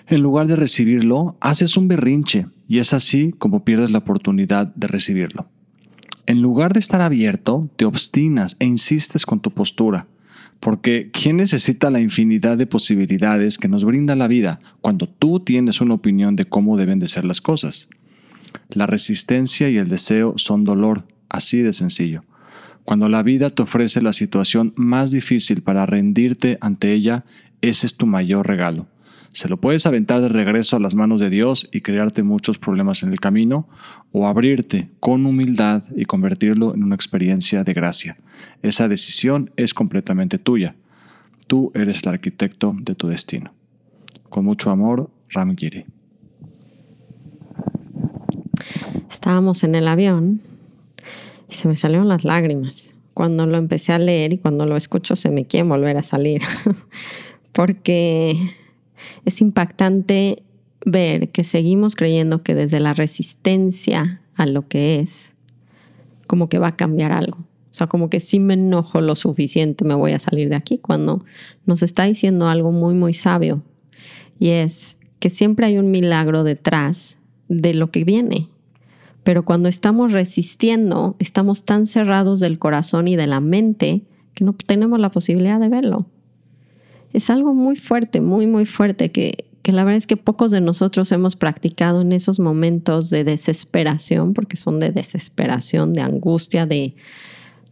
En 0.07 0.21
lugar 0.21 0.47
de 0.47 0.55
recibirlo, 0.55 1.37
haces 1.41 1.77
un 1.77 1.87
berrinche 1.87 2.47
y 2.67 2.79
es 2.79 2.93
así 2.93 3.33
como 3.37 3.63
pierdes 3.63 3.91
la 3.91 3.99
oportunidad 3.99 4.73
de 4.75 4.87
recibirlo. 4.87 5.49
En 6.25 6.41
lugar 6.41 6.73
de 6.73 6.79
estar 6.79 7.01
abierto, 7.01 7.69
te 7.75 7.85
obstinas 7.85 8.55
e 8.59 8.65
insistes 8.65 9.25
con 9.25 9.39
tu 9.39 9.51
postura, 9.51 10.07
porque 10.59 11.09
¿quién 11.11 11.37
necesita 11.37 11.89
la 11.89 11.99
infinidad 11.99 12.57
de 12.57 12.67
posibilidades 12.67 13.57
que 13.57 13.67
nos 13.67 13.85
brinda 13.85 14.15
la 14.15 14.27
vida 14.27 14.59
cuando 14.81 15.07
tú 15.07 15.39
tienes 15.39 15.81
una 15.81 15.93
opinión 15.93 16.35
de 16.35 16.45
cómo 16.45 16.77
deben 16.77 16.99
de 16.99 17.07
ser 17.07 17.23
las 17.25 17.41
cosas? 17.41 17.89
La 18.69 18.87
resistencia 18.87 19.69
y 19.69 19.77
el 19.77 19.89
deseo 19.89 20.33
son 20.37 20.63
dolor, 20.63 21.05
así 21.29 21.59
de 21.59 21.73
sencillo. 21.73 22.23
Cuando 22.83 23.09
la 23.09 23.21
vida 23.21 23.49
te 23.49 23.63
ofrece 23.63 24.01
la 24.01 24.13
situación 24.13 24.73
más 24.77 25.11
difícil 25.11 25.61
para 25.61 25.85
rendirte 25.85 26.57
ante 26.61 26.93
ella, 26.93 27.25
ese 27.61 27.85
es 27.85 27.95
tu 27.95 28.05
mayor 28.05 28.47
regalo. 28.47 28.87
Se 29.33 29.49
lo 29.49 29.57
puedes 29.57 29.85
aventar 29.85 30.21
de 30.21 30.29
regreso 30.29 30.77
a 30.77 30.79
las 30.79 30.95
manos 30.95 31.19
de 31.19 31.29
Dios 31.29 31.69
y 31.71 31.81
crearte 31.81 32.23
muchos 32.23 32.57
problemas 32.57 33.03
en 33.03 33.11
el 33.11 33.19
camino, 33.19 33.67
o 34.11 34.25
abrirte 34.27 34.89
con 34.99 35.25
humildad 35.25 35.83
y 35.95 36.05
convertirlo 36.05 36.73
en 36.73 36.83
una 36.83 36.95
experiencia 36.95 37.63
de 37.63 37.73
gracia. 37.73 38.17
Esa 38.61 38.87
decisión 38.87 39.51
es 39.57 39.73
completamente 39.73 40.37
tuya. 40.37 40.75
Tú 41.45 41.71
eres 41.75 42.01
el 42.03 42.09
arquitecto 42.09 42.75
de 42.79 42.95
tu 42.95 43.07
destino. 43.07 43.53
Con 44.29 44.45
mucho 44.45 44.71
amor, 44.71 45.11
Ram 45.29 45.55
Estábamos 49.27 49.65
en 49.65 49.75
el 49.75 49.89
avión 49.89 50.39
y 51.49 51.55
se 51.55 51.67
me 51.67 51.75
salieron 51.75 52.07
las 52.07 52.23
lágrimas. 52.23 52.91
Cuando 53.13 53.45
lo 53.45 53.57
empecé 53.57 53.91
a 53.91 53.99
leer 53.99 54.31
y 54.31 54.37
cuando 54.37 54.65
lo 54.65 54.77
escucho 54.77 55.17
se 55.17 55.31
me 55.31 55.43
quiere 55.43 55.67
volver 55.67 55.97
a 55.97 56.01
salir, 56.01 56.41
porque 57.51 58.37
es 59.25 59.41
impactante 59.41 60.43
ver 60.85 61.27
que 61.27 61.43
seguimos 61.43 61.97
creyendo 61.97 62.41
que 62.41 62.55
desde 62.55 62.79
la 62.79 62.93
resistencia 62.93 64.21
a 64.35 64.45
lo 64.45 64.65
que 64.69 65.01
es, 65.01 65.33
como 66.25 66.47
que 66.47 66.57
va 66.57 66.67
a 66.67 66.75
cambiar 66.77 67.11
algo. 67.11 67.39
O 67.39 67.73
sea, 67.73 67.87
como 67.87 68.09
que 68.09 68.21
si 68.21 68.39
me 68.39 68.53
enojo 68.53 69.01
lo 69.01 69.17
suficiente 69.17 69.83
me 69.83 69.93
voy 69.93 70.13
a 70.13 70.19
salir 70.19 70.47
de 70.47 70.55
aquí, 70.55 70.77
cuando 70.77 71.25
nos 71.65 71.83
está 71.83 72.05
diciendo 72.05 72.47
algo 72.47 72.71
muy, 72.71 72.93
muy 72.93 73.13
sabio. 73.13 73.61
Y 74.39 74.51
es 74.51 74.95
que 75.19 75.29
siempre 75.29 75.65
hay 75.65 75.77
un 75.77 75.91
milagro 75.91 76.45
detrás 76.45 77.17
de 77.49 77.73
lo 77.73 77.91
que 77.91 78.05
viene. 78.05 78.47
Pero 79.27 79.43
cuando 79.43 79.67
estamos 79.67 80.13
resistiendo, 80.13 81.17
estamos 81.19 81.65
tan 81.65 81.85
cerrados 81.85 82.39
del 82.39 82.59
corazón 82.59 83.09
y 83.09 83.17
de 83.17 83.27
la 83.27 83.41
mente 83.41 84.03
que 84.33 84.45
no 84.45 84.53
tenemos 84.53 85.01
la 85.01 85.11
posibilidad 85.11 85.59
de 85.59 85.67
verlo. 85.67 86.05
Es 87.11 87.29
algo 87.29 87.53
muy 87.53 87.75
fuerte, 87.75 88.21
muy, 88.21 88.47
muy 88.47 88.65
fuerte, 88.65 89.11
que, 89.11 89.43
que 89.63 89.73
la 89.73 89.83
verdad 89.83 89.97
es 89.97 90.07
que 90.07 90.15
pocos 90.15 90.51
de 90.51 90.61
nosotros 90.61 91.11
hemos 91.11 91.35
practicado 91.35 91.99
en 91.99 92.13
esos 92.13 92.39
momentos 92.39 93.09
de 93.09 93.25
desesperación, 93.25 94.33
porque 94.33 94.55
son 94.55 94.79
de 94.79 94.91
desesperación, 94.91 95.91
de 95.91 96.03
angustia, 96.03 96.65
de, 96.65 96.95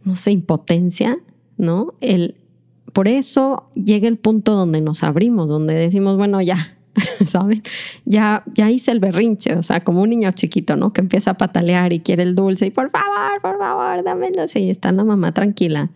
no 0.04 0.16
sé, 0.16 0.32
impotencia, 0.32 1.20
¿no? 1.56 1.94
El, 2.02 2.34
por 2.92 3.08
eso 3.08 3.70
llega 3.74 4.08
el 4.08 4.18
punto 4.18 4.52
donde 4.52 4.82
nos 4.82 5.02
abrimos, 5.02 5.48
donde 5.48 5.72
decimos, 5.72 6.18
bueno, 6.18 6.42
ya, 6.42 6.75
¿saben? 7.28 7.62
Ya, 8.04 8.44
ya 8.54 8.70
hice 8.70 8.90
el 8.90 9.00
berrinche, 9.00 9.54
o 9.54 9.62
sea, 9.62 9.82
como 9.82 10.02
un 10.02 10.10
niño 10.10 10.30
chiquito, 10.32 10.76
¿no? 10.76 10.92
Que 10.92 11.00
empieza 11.00 11.32
a 11.32 11.34
patalear 11.34 11.92
y 11.92 12.00
quiere 12.00 12.22
el 12.22 12.34
dulce 12.34 12.66
y 12.66 12.70
por 12.70 12.90
favor, 12.90 13.40
por 13.42 13.58
favor, 13.58 14.02
dulce. 14.34 14.60
Y 14.60 14.70
está 14.70 14.92
la 14.92 15.04
mamá 15.04 15.32
tranquila. 15.32 15.90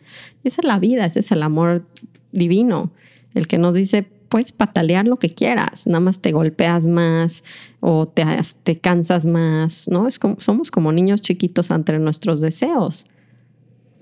Esa 0.45 0.61
es 0.61 0.67
la 0.67 0.79
vida, 0.79 1.05
ese 1.05 1.21
es 1.21 1.31
el 1.33 1.43
amor 1.43 1.87
divino, 2.33 2.93
el 3.35 3.47
que 3.47 3.59
nos 3.59 3.75
dice, 3.75 4.07
puedes 4.29 4.53
patalear 4.53 5.09
lo 5.09 5.17
que 5.17 5.31
quieras, 5.31 5.87
nada 5.87 6.01
más 6.01 6.21
te 6.21 6.33
golpeas 6.33 6.87
más 6.87 7.43
o 7.81 8.07
te, 8.07 8.25
te 8.63 8.79
cansas 8.79 9.27
más, 9.27 9.89
¿no? 9.89 10.07
Es 10.07 10.19
como, 10.19 10.39
somos 10.39 10.71
como 10.71 10.93
niños 10.93 11.23
chiquitos 11.23 11.71
ante 11.71 11.99
nuestros 11.99 12.41
deseos 12.41 13.07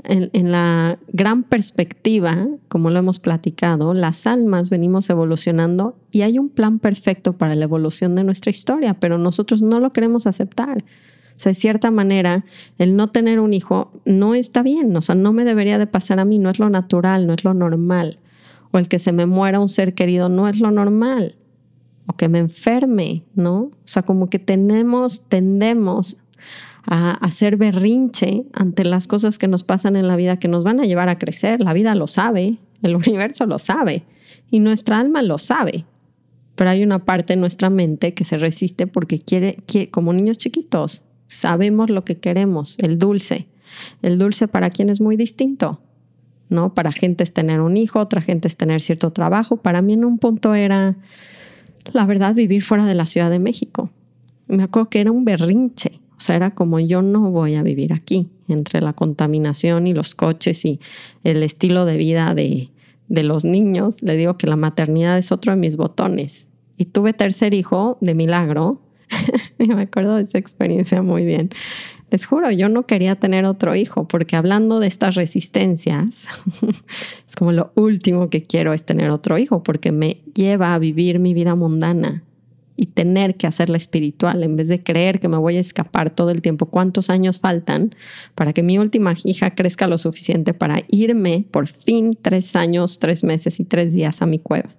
en, 0.04 0.52
la 0.52 0.98
gran 1.12 1.42
perspectiva, 1.42 2.46
como 2.68 2.90
lo 2.90 2.98
hemos 2.98 3.18
platicado, 3.18 3.94
las 3.94 4.26
almas 4.26 4.70
venimos 4.70 5.10
evolucionando 5.10 5.96
y 6.10 6.22
hay 6.22 6.38
un 6.38 6.48
plan 6.48 6.78
perfecto 6.78 7.34
para 7.34 7.54
la 7.54 7.64
evolución 7.64 8.14
de 8.14 8.24
nuestra 8.24 8.50
historia, 8.50 8.94
pero 8.94 9.18
nosotros 9.18 9.62
no 9.62 9.80
lo 9.80 9.92
queremos 9.92 10.26
aceptar. 10.26 10.78
O 10.78 11.40
sea, 11.40 11.50
de 11.50 11.54
cierta 11.54 11.90
manera, 11.90 12.44
el 12.78 12.96
no 12.96 13.08
tener 13.08 13.38
un 13.40 13.52
hijo 13.52 13.92
no 14.04 14.34
está 14.34 14.62
bien, 14.62 14.96
o 14.96 15.02
sea, 15.02 15.14
no 15.14 15.32
me 15.32 15.44
debería 15.44 15.78
de 15.78 15.86
pasar 15.86 16.18
a 16.18 16.24
mí, 16.24 16.38
no 16.38 16.50
es 16.50 16.58
lo 16.58 16.70
natural, 16.70 17.26
no 17.26 17.34
es 17.34 17.44
lo 17.44 17.54
normal. 17.54 18.18
O 18.70 18.78
el 18.78 18.88
que 18.88 18.98
se 18.98 19.12
me 19.12 19.26
muera 19.26 19.60
un 19.60 19.68
ser 19.68 19.94
querido 19.94 20.28
no 20.28 20.48
es 20.48 20.58
lo 20.60 20.70
normal. 20.70 21.36
o 22.10 22.16
que 22.16 22.28
me 22.28 22.38
enferme, 22.38 23.24
¿no? 23.34 23.58
O 23.58 23.72
sea, 23.84 24.02
como 24.02 24.30
que 24.30 24.38
tenemos, 24.38 25.28
tendemos 25.28 26.16
a 26.90 27.10
hacer 27.12 27.56
berrinche 27.56 28.44
ante 28.54 28.82
las 28.82 29.06
cosas 29.06 29.38
que 29.38 29.46
nos 29.46 29.62
pasan 29.62 29.94
en 29.94 30.08
la 30.08 30.16
vida 30.16 30.38
que 30.38 30.48
nos 30.48 30.64
van 30.64 30.80
a 30.80 30.84
llevar 30.84 31.10
a 31.10 31.18
crecer. 31.18 31.60
La 31.60 31.74
vida 31.74 31.94
lo 31.94 32.06
sabe, 32.06 32.58
el 32.82 32.96
universo 32.96 33.46
lo 33.46 33.58
sabe 33.58 34.04
y 34.50 34.60
nuestra 34.60 34.98
alma 34.98 35.22
lo 35.22 35.36
sabe. 35.36 35.84
Pero 36.56 36.70
hay 36.70 36.82
una 36.82 37.04
parte 37.04 37.34
de 37.34 37.40
nuestra 37.40 37.68
mente 37.68 38.14
que 38.14 38.24
se 38.24 38.38
resiste 38.38 38.86
porque 38.86 39.18
quiere, 39.18 39.58
quiere 39.66 39.90
como 39.90 40.12
niños 40.12 40.38
chiquitos, 40.38 41.02
sabemos 41.26 41.90
lo 41.90 42.04
que 42.04 42.16
queremos, 42.16 42.78
el 42.78 42.98
dulce. 42.98 43.46
El 44.00 44.18
dulce 44.18 44.48
para 44.48 44.70
quien 44.70 44.88
es 44.88 45.00
muy 45.00 45.16
distinto. 45.16 45.80
¿no? 46.48 46.72
Para 46.72 46.90
gente 46.90 47.22
es 47.22 47.34
tener 47.34 47.60
un 47.60 47.76
hijo, 47.76 48.00
otra 48.00 48.22
gente 48.22 48.48
es 48.48 48.56
tener 48.56 48.80
cierto 48.80 49.12
trabajo. 49.12 49.58
Para 49.58 49.82
mí 49.82 49.92
en 49.92 50.06
un 50.06 50.18
punto 50.18 50.54
era, 50.54 50.96
la 51.92 52.06
verdad, 52.06 52.34
vivir 52.34 52.62
fuera 52.62 52.86
de 52.86 52.94
la 52.94 53.04
Ciudad 53.04 53.30
de 53.30 53.38
México. 53.38 53.90
Me 54.46 54.62
acuerdo 54.62 54.88
que 54.88 55.00
era 55.00 55.12
un 55.12 55.26
berrinche. 55.26 56.00
O 56.18 56.20
sea, 56.20 56.34
era 56.34 56.50
como 56.50 56.80
yo 56.80 57.00
no 57.00 57.30
voy 57.30 57.54
a 57.54 57.62
vivir 57.62 57.92
aquí, 57.92 58.28
entre 58.48 58.80
la 58.80 58.92
contaminación 58.92 59.86
y 59.86 59.94
los 59.94 60.16
coches 60.16 60.64
y 60.64 60.80
el 61.22 61.44
estilo 61.44 61.84
de 61.84 61.96
vida 61.96 62.34
de, 62.34 62.70
de 63.06 63.22
los 63.22 63.44
niños. 63.44 64.02
Le 64.02 64.16
digo 64.16 64.36
que 64.36 64.48
la 64.48 64.56
maternidad 64.56 65.16
es 65.16 65.30
otro 65.30 65.52
de 65.52 65.58
mis 65.58 65.76
botones. 65.76 66.48
Y 66.76 66.86
tuve 66.86 67.12
tercer 67.12 67.54
hijo 67.54 67.98
de 68.00 68.14
milagro. 68.14 68.82
me 69.58 69.80
acuerdo 69.80 70.16
de 70.16 70.22
esa 70.22 70.38
experiencia 70.38 71.02
muy 71.02 71.24
bien. 71.24 71.50
Les 72.10 72.26
juro, 72.26 72.50
yo 72.50 72.68
no 72.68 72.84
quería 72.86 73.14
tener 73.16 73.44
otro 73.44 73.76
hijo 73.76 74.08
porque 74.08 74.34
hablando 74.34 74.80
de 74.80 74.88
estas 74.88 75.14
resistencias, 75.14 76.26
es 77.28 77.36
como 77.36 77.52
lo 77.52 77.70
último 77.76 78.28
que 78.28 78.42
quiero 78.42 78.72
es 78.72 78.84
tener 78.84 79.10
otro 79.10 79.38
hijo 79.38 79.62
porque 79.62 79.92
me 79.92 80.22
lleva 80.34 80.74
a 80.74 80.78
vivir 80.78 81.20
mi 81.20 81.32
vida 81.32 81.54
mundana 81.54 82.24
y 82.80 82.86
tener 82.86 83.34
que 83.34 83.48
hacerla 83.48 83.76
espiritual 83.76 84.44
en 84.44 84.54
vez 84.54 84.68
de 84.68 84.80
creer 84.80 85.18
que 85.18 85.26
me 85.26 85.36
voy 85.36 85.56
a 85.56 85.60
escapar 85.60 86.10
todo 86.10 86.30
el 86.30 86.40
tiempo. 86.40 86.66
¿Cuántos 86.66 87.10
años 87.10 87.40
faltan 87.40 87.92
para 88.36 88.52
que 88.52 88.62
mi 88.62 88.78
última 88.78 89.14
hija 89.24 89.56
crezca 89.56 89.88
lo 89.88 89.98
suficiente 89.98 90.54
para 90.54 90.84
irme 90.86 91.44
por 91.50 91.66
fin 91.66 92.16
tres 92.22 92.54
años, 92.54 93.00
tres 93.00 93.24
meses 93.24 93.58
y 93.58 93.64
tres 93.64 93.94
días 93.94 94.22
a 94.22 94.26
mi 94.26 94.38
cueva? 94.38 94.76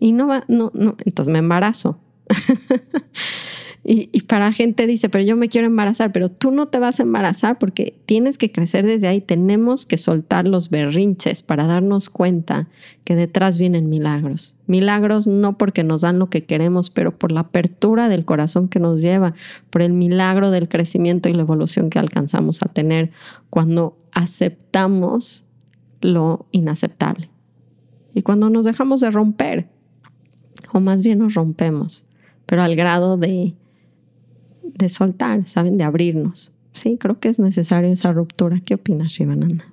Y 0.00 0.12
no 0.12 0.26
va, 0.26 0.46
no, 0.48 0.72
no, 0.74 0.96
entonces 1.04 1.30
me 1.30 1.40
embarazo. 1.40 2.00
Y, 3.90 4.20
para 4.24 4.52
gente 4.52 4.86
dice, 4.86 5.08
pero 5.08 5.24
yo 5.24 5.34
me 5.34 5.48
quiero 5.48 5.66
embarazar, 5.66 6.12
pero 6.12 6.30
tú 6.30 6.50
no 6.50 6.68
te 6.68 6.78
vas 6.78 7.00
a 7.00 7.04
embarazar 7.04 7.58
porque 7.58 7.98
tienes 8.04 8.36
que 8.36 8.52
crecer 8.52 8.84
desde 8.84 9.08
ahí. 9.08 9.22
Tenemos 9.22 9.86
que 9.86 9.96
soltar 9.96 10.46
los 10.46 10.68
berrinches 10.68 11.40
para 11.40 11.66
darnos 11.66 12.10
cuenta 12.10 12.68
que 13.04 13.16
detrás 13.16 13.56
vienen 13.56 13.88
milagros. 13.88 14.56
Milagros 14.66 15.26
no 15.26 15.56
porque 15.56 15.84
nos 15.84 16.02
dan 16.02 16.18
lo 16.18 16.28
que 16.28 16.44
queremos, 16.44 16.90
pero 16.90 17.16
por 17.16 17.32
la 17.32 17.40
apertura 17.40 18.10
del 18.10 18.26
corazón 18.26 18.68
que 18.68 18.78
nos 18.78 19.00
lleva, 19.00 19.32
por 19.70 19.80
el 19.80 19.94
milagro 19.94 20.50
del 20.50 20.68
crecimiento 20.68 21.30
y 21.30 21.32
la 21.32 21.40
evolución 21.40 21.88
que 21.88 21.98
alcanzamos 21.98 22.62
a 22.62 22.68
tener 22.68 23.10
cuando 23.48 23.96
aceptamos 24.12 25.46
lo 26.02 26.44
inaceptable. 26.52 27.30
Y 28.14 28.20
cuando 28.20 28.50
nos 28.50 28.66
dejamos 28.66 29.00
de 29.00 29.10
romper, 29.10 29.66
o 30.74 30.80
más 30.80 31.02
bien 31.02 31.20
nos 31.20 31.32
rompemos, 31.32 32.04
pero 32.44 32.62
al 32.62 32.76
grado 32.76 33.16
de 33.16 33.54
de 34.78 34.88
soltar, 34.88 35.46
¿saben? 35.46 35.76
De 35.76 35.84
abrirnos. 35.84 36.52
Sí, 36.72 36.96
creo 36.98 37.18
que 37.18 37.28
es 37.28 37.38
necesaria 37.38 37.92
esa 37.92 38.12
ruptura. 38.12 38.60
¿Qué 38.64 38.74
opinas, 38.74 39.12
Shivananda? 39.12 39.64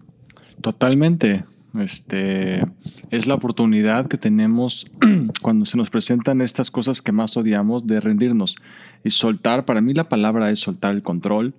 Totalmente. 0.61 1.45
Este, 1.79 2.63
es 3.11 3.27
la 3.27 3.35
oportunidad 3.35 4.07
que 4.07 4.17
tenemos 4.17 4.87
cuando 5.41 5.65
se 5.65 5.77
nos 5.77 5.89
presentan 5.89 6.41
estas 6.41 6.71
cosas 6.71 7.01
que 7.01 7.11
más 7.11 7.35
odiamos 7.37 7.85
de 7.85 7.99
rendirnos 7.99 8.55
y 9.03 9.11
soltar. 9.11 9.65
Para 9.65 9.81
mí 9.81 9.93
la 9.93 10.09
palabra 10.09 10.49
es 10.49 10.59
soltar 10.59 10.95
el 10.95 11.03
control. 11.03 11.53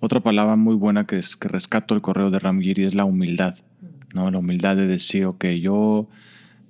Otra 0.00 0.20
palabra 0.20 0.56
muy 0.56 0.74
buena 0.74 1.06
que, 1.06 1.18
es, 1.18 1.36
que 1.36 1.48
rescato 1.48 1.94
el 1.94 2.02
correo 2.02 2.30
de 2.30 2.40
Ramgiri 2.40 2.84
es 2.84 2.94
la 2.94 3.04
humildad. 3.04 3.56
¿no? 4.14 4.30
La 4.30 4.38
humildad 4.38 4.76
de 4.76 4.86
decir, 4.86 5.24
ok, 5.26 5.44
yo 5.60 6.08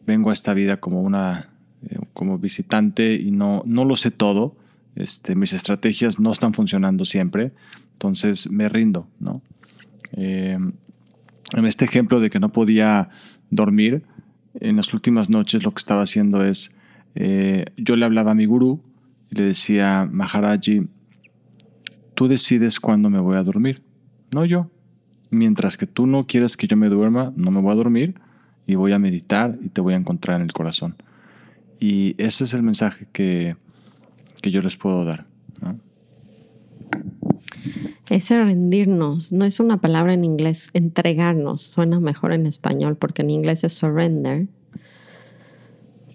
vengo 0.06 0.30
a 0.30 0.34
esta 0.34 0.52
vida 0.54 0.78
como 0.78 1.00
una 1.02 1.48
eh, 1.88 1.98
como 2.12 2.38
visitante 2.38 3.14
y 3.14 3.32
no, 3.32 3.62
no 3.66 3.84
lo 3.84 3.96
sé 3.96 4.12
todo, 4.12 4.54
este, 4.96 5.34
mis 5.34 5.52
estrategias 5.52 6.20
no 6.20 6.32
están 6.32 6.54
funcionando 6.54 7.04
siempre, 7.04 7.52
entonces 7.92 8.50
me 8.50 8.68
rindo, 8.68 9.08
¿no? 9.20 9.42
Eh, 10.12 10.58
en 11.54 11.64
este 11.66 11.84
ejemplo 11.84 12.20
de 12.20 12.30
que 12.30 12.40
no 12.40 12.50
podía 12.50 13.08
dormir, 13.50 14.04
en 14.54 14.76
las 14.76 14.92
últimas 14.92 15.30
noches 15.30 15.64
lo 15.64 15.72
que 15.72 15.78
estaba 15.78 16.02
haciendo 16.02 16.44
es, 16.44 16.74
eh, 17.14 17.64
yo 17.76 17.96
le 17.96 18.04
hablaba 18.04 18.32
a 18.32 18.34
mi 18.34 18.46
gurú 18.46 18.82
y 19.30 19.36
le 19.36 19.44
decía, 19.44 20.08
Maharaji, 20.10 20.88
tú 22.14 22.28
decides 22.28 22.80
cuándo 22.80 23.10
me 23.10 23.20
voy 23.20 23.36
a 23.36 23.42
dormir, 23.42 23.82
no 24.30 24.44
yo. 24.44 24.70
Mientras 25.30 25.78
que 25.78 25.86
tú 25.86 26.06
no 26.06 26.26
quieras 26.26 26.58
que 26.58 26.66
yo 26.66 26.76
me 26.76 26.90
duerma, 26.90 27.32
no 27.36 27.50
me 27.50 27.60
voy 27.60 27.72
a 27.72 27.76
dormir 27.76 28.16
y 28.66 28.74
voy 28.74 28.92
a 28.92 28.98
meditar 28.98 29.58
y 29.62 29.70
te 29.70 29.80
voy 29.80 29.94
a 29.94 29.96
encontrar 29.96 30.36
en 30.36 30.42
el 30.42 30.52
corazón. 30.52 30.96
Y 31.80 32.14
ese 32.18 32.44
es 32.44 32.52
el 32.52 32.62
mensaje 32.62 33.06
que, 33.12 33.56
que 34.42 34.50
yo 34.50 34.60
les 34.60 34.76
puedo 34.76 35.04
dar. 35.06 35.26
Ese 38.10 38.36
rendirnos 38.36 39.32
no 39.32 39.46
es 39.46 39.58
una 39.58 39.80
palabra 39.80 40.12
en 40.12 40.24
inglés, 40.24 40.68
entregarnos, 40.74 41.62
suena 41.62 41.98
mejor 41.98 42.32
en 42.32 42.44
español 42.44 42.96
porque 42.96 43.22
en 43.22 43.30
inglés 43.30 43.64
es 43.64 43.72
surrender. 43.72 44.48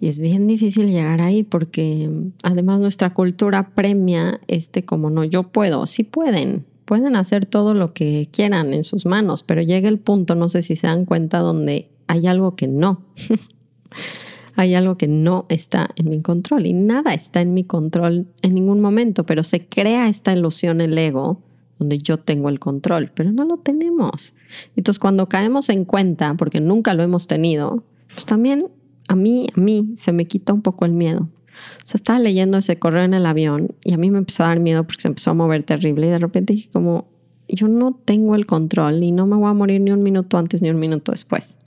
Y 0.00 0.06
es 0.06 0.20
bien 0.20 0.46
difícil 0.46 0.86
llegar 0.86 1.20
ahí 1.20 1.42
porque 1.42 2.08
además 2.44 2.78
nuestra 2.78 3.12
cultura 3.14 3.70
premia 3.70 4.40
este 4.46 4.84
como 4.84 5.10
no, 5.10 5.24
yo 5.24 5.42
puedo, 5.42 5.86
sí 5.86 6.04
pueden, 6.04 6.64
pueden 6.84 7.16
hacer 7.16 7.46
todo 7.46 7.74
lo 7.74 7.92
que 7.94 8.28
quieran 8.30 8.72
en 8.74 8.84
sus 8.84 9.04
manos, 9.04 9.42
pero 9.42 9.60
llega 9.62 9.88
el 9.88 9.98
punto, 9.98 10.36
no 10.36 10.48
sé 10.48 10.62
si 10.62 10.76
se 10.76 10.86
dan 10.86 11.04
cuenta, 11.04 11.38
donde 11.38 11.88
hay 12.06 12.28
algo 12.28 12.54
que 12.54 12.68
no. 12.68 13.02
hay 14.58 14.74
algo 14.74 14.98
que 14.98 15.06
no 15.06 15.46
está 15.48 15.88
en 15.94 16.10
mi 16.10 16.20
control 16.20 16.66
y 16.66 16.72
nada 16.72 17.14
está 17.14 17.40
en 17.40 17.54
mi 17.54 17.62
control 17.62 18.26
en 18.42 18.54
ningún 18.56 18.80
momento, 18.80 19.24
pero 19.24 19.44
se 19.44 19.68
crea 19.68 20.08
esta 20.08 20.32
ilusión, 20.32 20.80
el 20.80 20.98
ego, 20.98 21.40
donde 21.78 21.98
yo 21.98 22.18
tengo 22.18 22.48
el 22.48 22.58
control, 22.58 23.12
pero 23.14 23.30
no 23.30 23.44
lo 23.44 23.58
tenemos. 23.58 24.34
Entonces 24.74 24.98
cuando 24.98 25.28
caemos 25.28 25.68
en 25.68 25.84
cuenta, 25.84 26.34
porque 26.34 26.60
nunca 26.60 26.92
lo 26.94 27.04
hemos 27.04 27.28
tenido, 27.28 27.84
pues 28.12 28.26
también 28.26 28.66
a 29.06 29.14
mí, 29.14 29.46
a 29.56 29.60
mí 29.60 29.92
se 29.94 30.10
me 30.10 30.26
quita 30.26 30.52
un 30.52 30.62
poco 30.62 30.84
el 30.86 30.92
miedo. 30.92 31.20
O 31.20 31.86
sea, 31.86 31.98
estaba 31.98 32.18
leyendo 32.18 32.58
ese 32.58 32.80
correo 32.80 33.04
en 33.04 33.14
el 33.14 33.26
avión 33.26 33.76
y 33.84 33.92
a 33.92 33.96
mí 33.96 34.10
me 34.10 34.18
empezó 34.18 34.42
a 34.42 34.48
dar 34.48 34.58
miedo 34.58 34.84
porque 34.84 35.02
se 35.02 35.08
empezó 35.08 35.30
a 35.30 35.34
mover 35.34 35.62
terrible 35.62 36.08
y 36.08 36.10
de 36.10 36.18
repente 36.18 36.54
dije 36.54 36.68
como, 36.72 37.06
yo 37.48 37.68
no 37.68 37.94
tengo 38.04 38.34
el 38.34 38.44
control 38.44 39.04
y 39.04 39.12
no 39.12 39.28
me 39.28 39.36
voy 39.36 39.50
a 39.50 39.54
morir 39.54 39.80
ni 39.82 39.92
un 39.92 40.02
minuto 40.02 40.36
antes 40.36 40.62
ni 40.62 40.70
un 40.70 40.80
minuto 40.80 41.12
después 41.12 41.58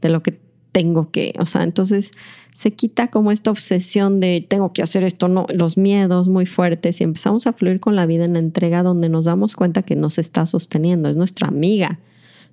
de 0.00 0.08
lo 0.08 0.24
que 0.24 0.41
tengo 0.72 1.10
que, 1.10 1.34
o 1.38 1.46
sea, 1.46 1.62
entonces 1.62 2.12
se 2.52 2.72
quita 2.72 3.08
como 3.08 3.30
esta 3.30 3.50
obsesión 3.50 4.20
de 4.20 4.44
tengo 4.46 4.72
que 4.72 4.82
hacer 4.82 5.04
esto, 5.04 5.28
no, 5.28 5.46
los 5.54 5.76
miedos 5.76 6.28
muy 6.28 6.46
fuertes 6.46 7.00
y 7.00 7.04
empezamos 7.04 7.46
a 7.46 7.52
fluir 7.52 7.78
con 7.78 7.94
la 7.94 8.06
vida 8.06 8.24
en 8.24 8.32
la 8.32 8.38
entrega 8.38 8.82
donde 8.82 9.08
nos 9.08 9.26
damos 9.26 9.54
cuenta 9.54 9.82
que 9.82 9.96
nos 9.96 10.18
está 10.18 10.46
sosteniendo, 10.46 11.08
es 11.08 11.16
nuestra 11.16 11.48
amiga, 11.48 12.00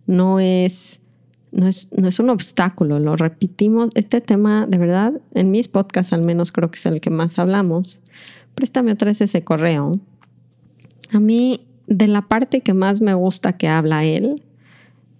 no 0.05 0.39
es, 0.39 1.01
no 1.51 1.67
es, 1.67 1.89
no 1.95 2.07
es 2.09 2.19
un 2.19 2.29
obstáculo, 2.29 2.99
lo 2.99 3.15
repetimos, 3.15 3.89
este 3.95 4.21
tema 4.21 4.67
de 4.67 4.77
verdad, 4.77 5.13
en 5.33 5.49
mis 5.51 5.69
podcasts 5.69 6.13
al 6.13 6.23
menos 6.23 6.51
creo 6.51 6.69
que 6.69 6.77
es 6.77 6.85
el 6.85 7.01
que 7.01 7.09
más 7.09 7.39
hablamos, 7.39 8.01
préstame 8.53 8.91
otra 8.91 9.07
vez 9.07 9.21
ese 9.21 9.43
correo. 9.43 9.93
A 11.11 11.19
mí, 11.19 11.65
de 11.87 12.07
la 12.07 12.27
parte 12.27 12.61
que 12.61 12.73
más 12.73 13.01
me 13.01 13.15
gusta 13.15 13.57
que 13.57 13.67
habla 13.67 14.03
él, 14.05 14.43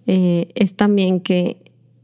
eh, 0.06 0.48
es 0.54 0.74
también 0.74 1.20
que 1.20 1.59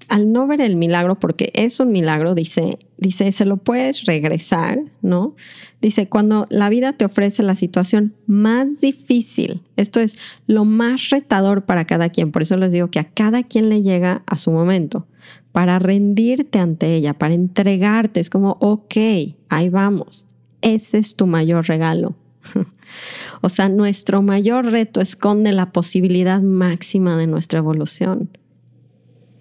al 0.09 0.33
no 0.33 0.47
ver 0.47 0.61
el 0.61 0.77
milagro, 0.77 1.19
porque 1.19 1.51
es 1.55 1.81
un 1.81 1.90
milagro, 1.90 2.35
dice, 2.35 2.79
dice, 2.99 3.31
se 3.33 3.45
lo 3.45 3.57
puedes 3.57 4.05
regresar, 4.05 4.79
¿no? 5.03 5.35
Dice, 5.81 6.09
cuando 6.09 6.47
la 6.51 6.69
vida 6.69 6.92
te 6.92 7.05
ofrece 7.05 7.42
la 7.42 7.57
situación 7.57 8.14
más 8.27 8.81
difícil, 8.81 9.62
esto 9.77 10.01
es 10.01 10.16
lo 10.47 10.64
más 10.64 11.11
retador 11.11 11.64
para 11.64 11.85
cada 11.85 12.09
quien, 12.09 12.33
por 12.33 12.42
eso 12.42 12.57
les 12.57 12.73
digo 12.73 12.90
que 12.90 12.99
a 12.99 13.09
cada 13.11 13.42
quien 13.42 13.69
le 13.69 13.83
llega 13.83 14.23
a 14.27 14.37
su 14.37 14.51
momento, 14.51 15.07
para 15.53 15.79
rendirte 15.79 16.59
ante 16.59 16.95
ella, 16.95 17.14
para 17.14 17.35
entregarte, 17.35 18.21
es 18.21 18.31
como, 18.31 18.57
ok, 18.61 18.97
ahí 19.49 19.69
vamos, 19.69 20.27
ese 20.61 20.99
es 20.99 21.16
tu 21.16 21.27
mayor 21.27 21.66
regalo. 21.66 22.14
o 23.40 23.49
sea, 23.49 23.69
nuestro 23.69 24.23
mayor 24.23 24.66
reto 24.66 25.01
esconde 25.01 25.53
la 25.53 25.73
posibilidad 25.73 26.40
máxima 26.40 27.16
de 27.16 27.27
nuestra 27.27 27.59
evolución. 27.59 28.31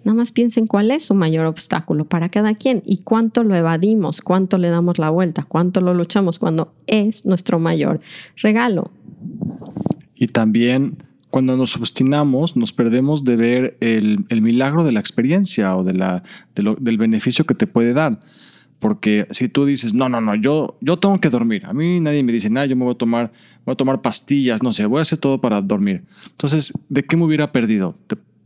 Nada 0.06 0.18
más 0.18 0.30
piensen 0.30 0.68
cuál 0.68 0.92
es 0.92 1.04
su 1.04 1.14
mayor 1.14 1.46
obstáculo 1.46 2.04
para 2.04 2.28
cada 2.28 2.54
quien 2.54 2.80
y 2.86 2.98
cuánto 2.98 3.42
lo 3.42 3.56
evadimos, 3.56 4.20
cuánto 4.20 4.56
le 4.56 4.68
damos 4.68 5.00
la 5.00 5.10
vuelta, 5.10 5.42
cuánto 5.42 5.80
lo 5.80 5.94
luchamos 5.94 6.38
cuando 6.38 6.72
es 6.86 7.26
nuestro 7.26 7.58
mayor 7.58 8.00
regalo. 8.36 8.92
Y 10.14 10.28
también 10.28 10.96
cuando 11.28 11.56
nos 11.56 11.74
obstinamos, 11.74 12.56
nos 12.56 12.72
perdemos 12.72 13.24
de 13.24 13.34
ver 13.34 13.76
el, 13.80 14.24
milagro 14.42 14.84
de 14.84 14.92
la 14.92 15.00
experiencia 15.00 15.76
o 15.76 15.82
del 15.82 16.98
beneficio 16.98 17.44
que 17.44 17.56
te 17.56 17.66
puede 17.66 17.92
dar. 17.92 18.20
Porque 18.78 19.26
si 19.32 19.48
tú 19.48 19.64
dices, 19.64 19.92
no, 19.92 20.08
no, 20.08 20.20
no, 20.20 20.36
yo, 20.36 20.78
yo 20.80 20.98
tengo 20.98 21.18
que 21.18 21.30
dormir. 21.30 21.66
A 21.66 21.72
mí 21.72 21.98
nadie 21.98 22.22
me 22.22 22.32
dice, 22.32 22.48
nada, 22.48 22.66
yo 22.66 22.76
me 22.76 22.84
voy 22.84 22.94
a 22.94 22.98
tomar, 22.98 23.32
voy 23.64 23.72
a 23.72 23.76
tomar 23.76 24.02
pastillas, 24.02 24.62
no 24.62 24.72
sé, 24.72 24.86
voy 24.86 25.00
a 25.00 25.02
hacer 25.02 25.18
todo 25.18 25.40
para 25.40 25.60
dormir. 25.62 26.04
Entonces, 26.30 26.72
¿de 26.88 27.02
qué 27.02 27.16
me 27.16 27.24
hubiera 27.24 27.50
perdido? 27.50 27.94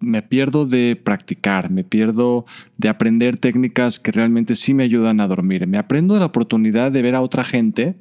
Me 0.01 0.23
pierdo 0.23 0.67
de 0.67 1.01
practicar, 1.03 1.71
me 1.71 1.85
pierdo 1.85 2.47
de 2.79 2.89
aprender 2.89 3.37
técnicas 3.37 4.01
que 4.01 4.13
realmente 4.13 4.55
sí 4.55 4.75
me 4.75 4.85
ayudan 4.85 5.21
a 5.21 5.29
dormir. 5.29 5.67
Me 5.67 5.79
aprendo 5.79 6.15
de 6.15 6.21
la 6.21 6.27
oportunidad 6.27 6.91
de 6.91 7.03
ver 7.03 7.15
a 7.15 7.21
otra 7.21 7.45
gente 7.45 7.97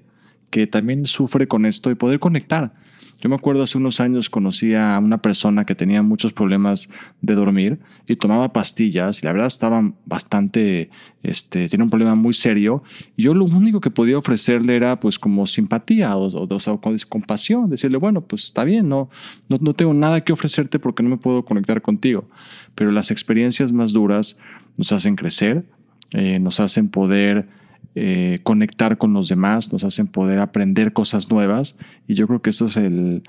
que 0.50 0.66
también 0.66 1.06
sufre 1.06 1.48
con 1.48 1.66
esto 1.66 1.92
y 1.92 1.96
poder 1.96 2.20
conectar. 2.20 2.74
Yo 3.22 3.28
me 3.28 3.36
acuerdo 3.36 3.64
hace 3.64 3.78
unos 3.78 4.00
años 4.00 4.30
conocí 4.30 4.76
a 4.76 4.98
una 4.98 5.22
persona 5.22 5.66
que 5.66 5.76
tenía 5.76 6.02
muchos 6.02 6.32
problemas 6.32 6.90
de 7.22 7.36
dormir 7.36 7.80
y 8.08 8.16
tomaba 8.16 8.54
pastillas 8.54 9.22
y 9.22 9.26
la 9.26 9.34
verdad 9.34 9.48
estaba 9.48 9.92
bastante, 10.06 10.90
este, 11.22 11.68
tenía 11.68 11.84
un 11.84 11.90
problema 11.90 12.16
muy 12.16 12.34
serio. 12.34 12.82
Y 13.18 13.24
yo 13.24 13.34
lo 13.34 13.44
único 13.44 13.82
que 13.82 13.92
podía 13.92 14.18
ofrecerle 14.18 14.76
era 14.76 15.00
pues 15.02 15.20
como 15.20 15.48
simpatía 15.48 16.16
o, 16.16 16.28
o, 16.28 16.82
compasión, 17.10 17.70
decirle, 17.70 17.98
bueno, 17.98 18.22
pues 18.22 18.46
está 18.46 18.64
bien, 18.64 18.88
no, 18.88 19.10
no, 19.50 19.58
no 19.60 19.74
tengo 19.74 19.94
nada 19.94 20.22
que 20.22 20.32
ofrecerte 20.32 20.80
porque 20.80 21.04
no 21.04 21.10
me 21.10 21.18
puedo 21.18 21.44
conectar 21.44 21.82
contigo. 21.82 22.30
Pero 22.76 22.92
las 22.92 23.12
experiencias 23.12 23.74
más 23.74 23.92
duras 23.92 24.38
nos 24.78 24.94
hacen 24.94 25.18
crecer, 25.18 25.66
eh, 26.14 26.40
nos 26.40 26.62
hacen 26.62 26.88
poder 26.88 27.48
eh, 28.02 28.40
conectar 28.44 28.98
con 28.98 29.12
los 29.12 29.28
demás, 29.28 29.74
nos 29.74 29.84
hacen 29.84 30.08
poder 30.08 30.40
aprender 30.40 30.94
cosas 30.94 31.30
nuevas 31.30 31.78
y 32.08 32.14
yo 32.14 32.28
creo 32.28 32.42
que 32.42 32.52
eso 32.52 32.68
es 32.68 32.78
el... 32.78 33.24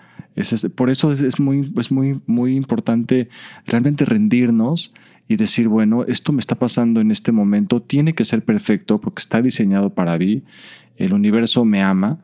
por 0.77 0.91
eso 0.91 1.11
es, 1.11 1.41
muy, 1.41 1.73
es 1.77 1.91
muy, 1.91 2.21
muy 2.27 2.55
importante 2.55 3.29
realmente 3.67 4.05
rendirnos 4.05 4.95
y 5.27 5.35
decir, 5.35 5.67
bueno, 5.67 6.05
esto 6.05 6.31
me 6.31 6.39
está 6.39 6.55
pasando 6.55 7.01
en 7.01 7.11
este 7.11 7.33
momento, 7.33 7.83
tiene 7.83 8.13
que 8.13 8.25
ser 8.25 8.45
perfecto 8.45 9.01
porque 9.01 9.19
está 9.19 9.43
diseñado 9.43 9.91
para 9.93 10.17
mí, 10.17 10.45
el 10.97 11.15
universo 11.15 11.65
me 11.65 11.83
ama. 11.83 12.21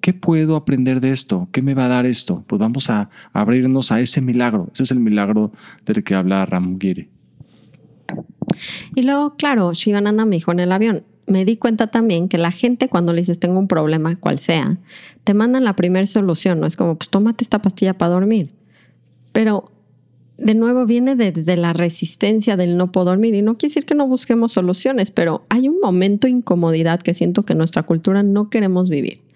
¿Qué 0.00 0.14
puedo 0.14 0.56
aprender 0.56 1.02
de 1.02 1.12
esto? 1.12 1.50
¿Qué 1.52 1.60
me 1.60 1.74
va 1.74 1.84
a 1.84 1.88
dar 1.88 2.06
esto? 2.06 2.44
Pues 2.46 2.58
vamos 2.58 2.88
a 2.88 3.10
abrirnos 3.34 3.92
a 3.92 4.00
ese 4.00 4.22
milagro. 4.22 4.70
Ese 4.72 4.84
es 4.84 4.90
el 4.90 5.00
milagro 5.00 5.52
del 5.84 6.02
que 6.02 6.14
habla 6.14 6.46
Ramgiri. 6.46 7.10
Y 8.94 9.02
luego, 9.02 9.36
claro, 9.36 9.74
Shivananda 9.74 10.24
me 10.24 10.36
dijo 10.36 10.52
en 10.52 10.60
el 10.60 10.72
avión, 10.72 11.04
me 11.30 11.44
di 11.44 11.56
cuenta 11.56 11.86
también 11.86 12.28
que 12.28 12.38
la 12.38 12.50
gente 12.50 12.88
cuando 12.88 13.12
le 13.12 13.20
dices 13.20 13.38
tengo 13.38 13.58
un 13.58 13.68
problema, 13.68 14.16
cual 14.16 14.38
sea, 14.38 14.78
te 15.24 15.34
mandan 15.34 15.64
la 15.64 15.76
primera 15.76 16.06
solución, 16.06 16.60
¿no? 16.60 16.66
Es 16.66 16.76
como, 16.76 16.96
pues 16.96 17.08
tómate 17.08 17.44
esta 17.44 17.62
pastilla 17.62 17.96
para 17.96 18.12
dormir. 18.12 18.52
Pero 19.32 19.70
de 20.38 20.54
nuevo 20.54 20.86
viene 20.86 21.16
desde 21.16 21.56
la 21.56 21.72
resistencia 21.72 22.56
del 22.56 22.76
no 22.76 22.92
poder 22.92 23.12
dormir 23.12 23.34
y 23.34 23.42
no 23.42 23.56
quiere 23.56 23.70
decir 23.70 23.86
que 23.86 23.94
no 23.94 24.06
busquemos 24.06 24.52
soluciones, 24.52 25.10
pero 25.10 25.44
hay 25.48 25.68
un 25.68 25.80
momento 25.80 26.26
de 26.26 26.32
incomodidad 26.32 27.00
que 27.00 27.14
siento 27.14 27.44
que 27.44 27.54
nuestra 27.54 27.82
cultura 27.82 28.22
no 28.22 28.50
queremos 28.50 28.90
vivir 28.90 29.29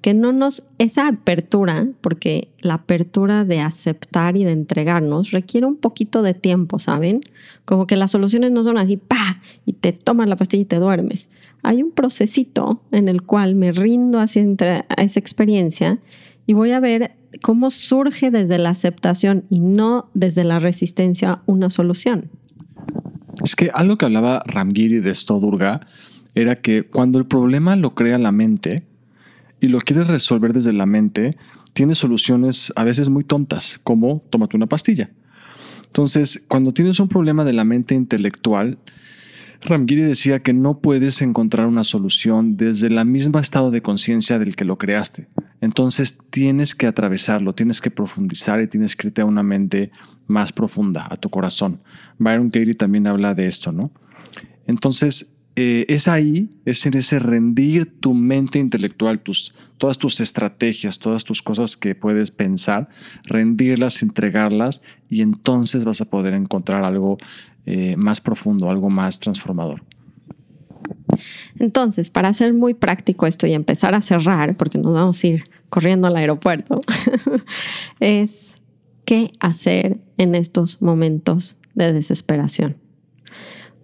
que 0.00 0.14
no 0.14 0.32
nos, 0.32 0.62
esa 0.78 1.08
apertura, 1.08 1.86
porque 2.00 2.48
la 2.60 2.74
apertura 2.74 3.44
de 3.44 3.60
aceptar 3.60 4.36
y 4.36 4.44
de 4.44 4.52
entregarnos 4.52 5.30
requiere 5.30 5.66
un 5.66 5.76
poquito 5.76 6.22
de 6.22 6.34
tiempo, 6.34 6.78
¿saben? 6.78 7.20
Como 7.64 7.86
que 7.86 7.96
las 7.96 8.10
soluciones 8.10 8.50
no 8.50 8.64
son 8.64 8.78
así, 8.78 8.96
pa, 8.96 9.40
y 9.66 9.74
te 9.74 9.92
tomas 9.92 10.28
la 10.28 10.36
pastilla 10.36 10.62
y 10.62 10.66
te 10.66 10.76
duermes. 10.76 11.28
Hay 11.62 11.82
un 11.82 11.90
procesito 11.90 12.82
en 12.90 13.08
el 13.08 13.22
cual 13.22 13.54
me 13.54 13.72
rindo 13.72 14.20
hacia 14.20 14.42
esa 14.96 15.20
experiencia 15.20 15.98
y 16.46 16.54
voy 16.54 16.70
a 16.70 16.80
ver 16.80 17.12
cómo 17.42 17.70
surge 17.70 18.30
desde 18.30 18.58
la 18.58 18.70
aceptación 18.70 19.44
y 19.50 19.60
no 19.60 20.10
desde 20.14 20.44
la 20.44 20.58
resistencia 20.58 21.42
una 21.46 21.70
solución. 21.70 22.30
Es 23.44 23.56
que 23.56 23.70
algo 23.72 23.96
que 23.96 24.06
hablaba 24.06 24.42
Ramgiri 24.46 25.00
de 25.00 25.10
esto, 25.10 25.38
Durga, 25.38 25.80
era 26.34 26.56
que 26.56 26.84
cuando 26.84 27.18
el 27.18 27.26
problema 27.26 27.76
lo 27.76 27.94
crea 27.94 28.18
la 28.18 28.32
mente, 28.32 28.82
y 29.60 29.68
lo 29.68 29.78
quieres 29.78 30.08
resolver 30.08 30.52
desde 30.52 30.72
la 30.72 30.86
mente, 30.86 31.36
tienes 31.72 31.98
soluciones 31.98 32.72
a 32.76 32.84
veces 32.84 33.08
muy 33.08 33.24
tontas, 33.24 33.80
como 33.84 34.22
tómate 34.30 34.56
una 34.56 34.66
pastilla. 34.66 35.10
Entonces, 35.86 36.44
cuando 36.48 36.72
tienes 36.72 37.00
un 37.00 37.08
problema 37.08 37.44
de 37.44 37.52
la 37.52 37.64
mente 37.64 37.94
intelectual, 37.94 38.78
Ramgiri 39.62 40.02
decía 40.02 40.42
que 40.42 40.54
no 40.54 40.80
puedes 40.80 41.20
encontrar 41.20 41.66
una 41.66 41.84
solución 41.84 42.56
desde 42.56 42.86
el 42.86 43.04
mismo 43.04 43.38
estado 43.38 43.70
de 43.70 43.82
conciencia 43.82 44.38
del 44.38 44.56
que 44.56 44.64
lo 44.64 44.78
creaste. 44.78 45.28
Entonces 45.60 46.18
tienes 46.30 46.74
que 46.74 46.86
atravesarlo, 46.86 47.54
tienes 47.54 47.80
que 47.80 47.90
profundizar 47.90 48.62
y 48.62 48.68
tienes 48.68 48.96
que 48.96 49.08
irte 49.08 49.20
a 49.20 49.26
una 49.26 49.42
mente 49.42 49.90
más 50.26 50.52
profunda, 50.52 51.06
a 51.10 51.16
tu 51.16 51.28
corazón. 51.28 51.82
Byron 52.18 52.48
Katie 52.48 52.74
también 52.74 53.06
habla 53.06 53.34
de 53.34 53.46
esto, 53.46 53.70
¿no? 53.70 53.92
Entonces, 54.66 55.32
eh, 55.56 55.84
es 55.88 56.06
ahí, 56.08 56.48
es 56.64 56.86
en 56.86 56.96
ese 56.96 57.18
rendir 57.18 58.00
tu 58.00 58.14
mente 58.14 58.58
intelectual, 58.58 59.20
tus, 59.20 59.54
todas 59.78 59.98
tus 59.98 60.20
estrategias, 60.20 60.98
todas 60.98 61.24
tus 61.24 61.42
cosas 61.42 61.76
que 61.76 61.94
puedes 61.94 62.30
pensar, 62.30 62.88
rendirlas, 63.24 64.02
entregarlas 64.02 64.82
y 65.08 65.22
entonces 65.22 65.84
vas 65.84 66.00
a 66.00 66.04
poder 66.04 66.34
encontrar 66.34 66.84
algo 66.84 67.18
eh, 67.66 67.96
más 67.96 68.20
profundo, 68.20 68.70
algo 68.70 68.90
más 68.90 69.18
transformador. 69.18 69.82
Entonces, 71.58 72.10
para 72.10 72.28
hacer 72.28 72.54
muy 72.54 72.74
práctico 72.74 73.26
esto 73.26 73.46
y 73.46 73.52
empezar 73.52 73.94
a 73.94 74.00
cerrar, 74.00 74.56
porque 74.56 74.78
nos 74.78 74.94
vamos 74.94 75.22
a 75.22 75.26
ir 75.26 75.44
corriendo 75.68 76.06
al 76.06 76.16
aeropuerto, 76.16 76.80
es 78.00 78.56
qué 79.04 79.32
hacer 79.40 79.98
en 80.16 80.34
estos 80.34 80.80
momentos 80.80 81.58
de 81.74 81.92
desesperación. 81.92 82.79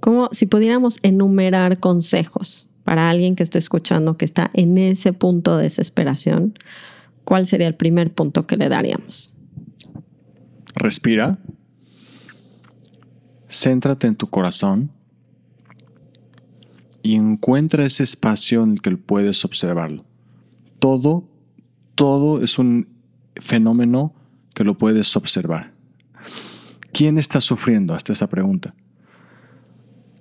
Como 0.01 0.29
si 0.33 0.47
pudiéramos 0.47 0.99
enumerar 1.03 1.81
consejos 1.81 2.69
para 2.85 3.11
alguien 3.11 3.35
que 3.35 3.43
esté 3.43 3.59
escuchando 3.59 4.17
que 4.17 4.25
está 4.25 4.51
en 4.55 4.79
ese 4.79 5.13
punto 5.13 5.57
de 5.57 5.65
desesperación, 5.65 6.59
¿cuál 7.25 7.47
sería 7.47 7.67
el 7.67 7.75
primer 7.75 8.15
punto 8.15 8.47
que 8.47 8.57
le 8.57 8.69
daríamos? 8.69 9.35
Respira. 10.75 11.39
Céntrate 13.49 14.07
en 14.07 14.17
tu 14.17 14.29
corazón 14.29 14.91
y 17.03 17.15
encuentra 17.15 17.85
ese 17.85 18.05
espacio 18.05 18.63
en 18.63 18.73
el 18.73 18.81
que 18.83 18.97
puedes 18.97 19.45
observarlo. 19.45 20.05
Todo, 20.79 21.25
todo 21.95 22.43
es 22.43 22.59
un 22.59 22.89
fenómeno 23.37 24.15
que 24.55 24.65
lo 24.65 24.77
puedes 24.77 25.17
observar. 25.17 25.73
¿Quién 26.93 27.19
está 27.19 27.41
sufriendo? 27.41 27.95
Hasta 27.95 28.13
esa 28.13 28.27
pregunta 28.27 28.75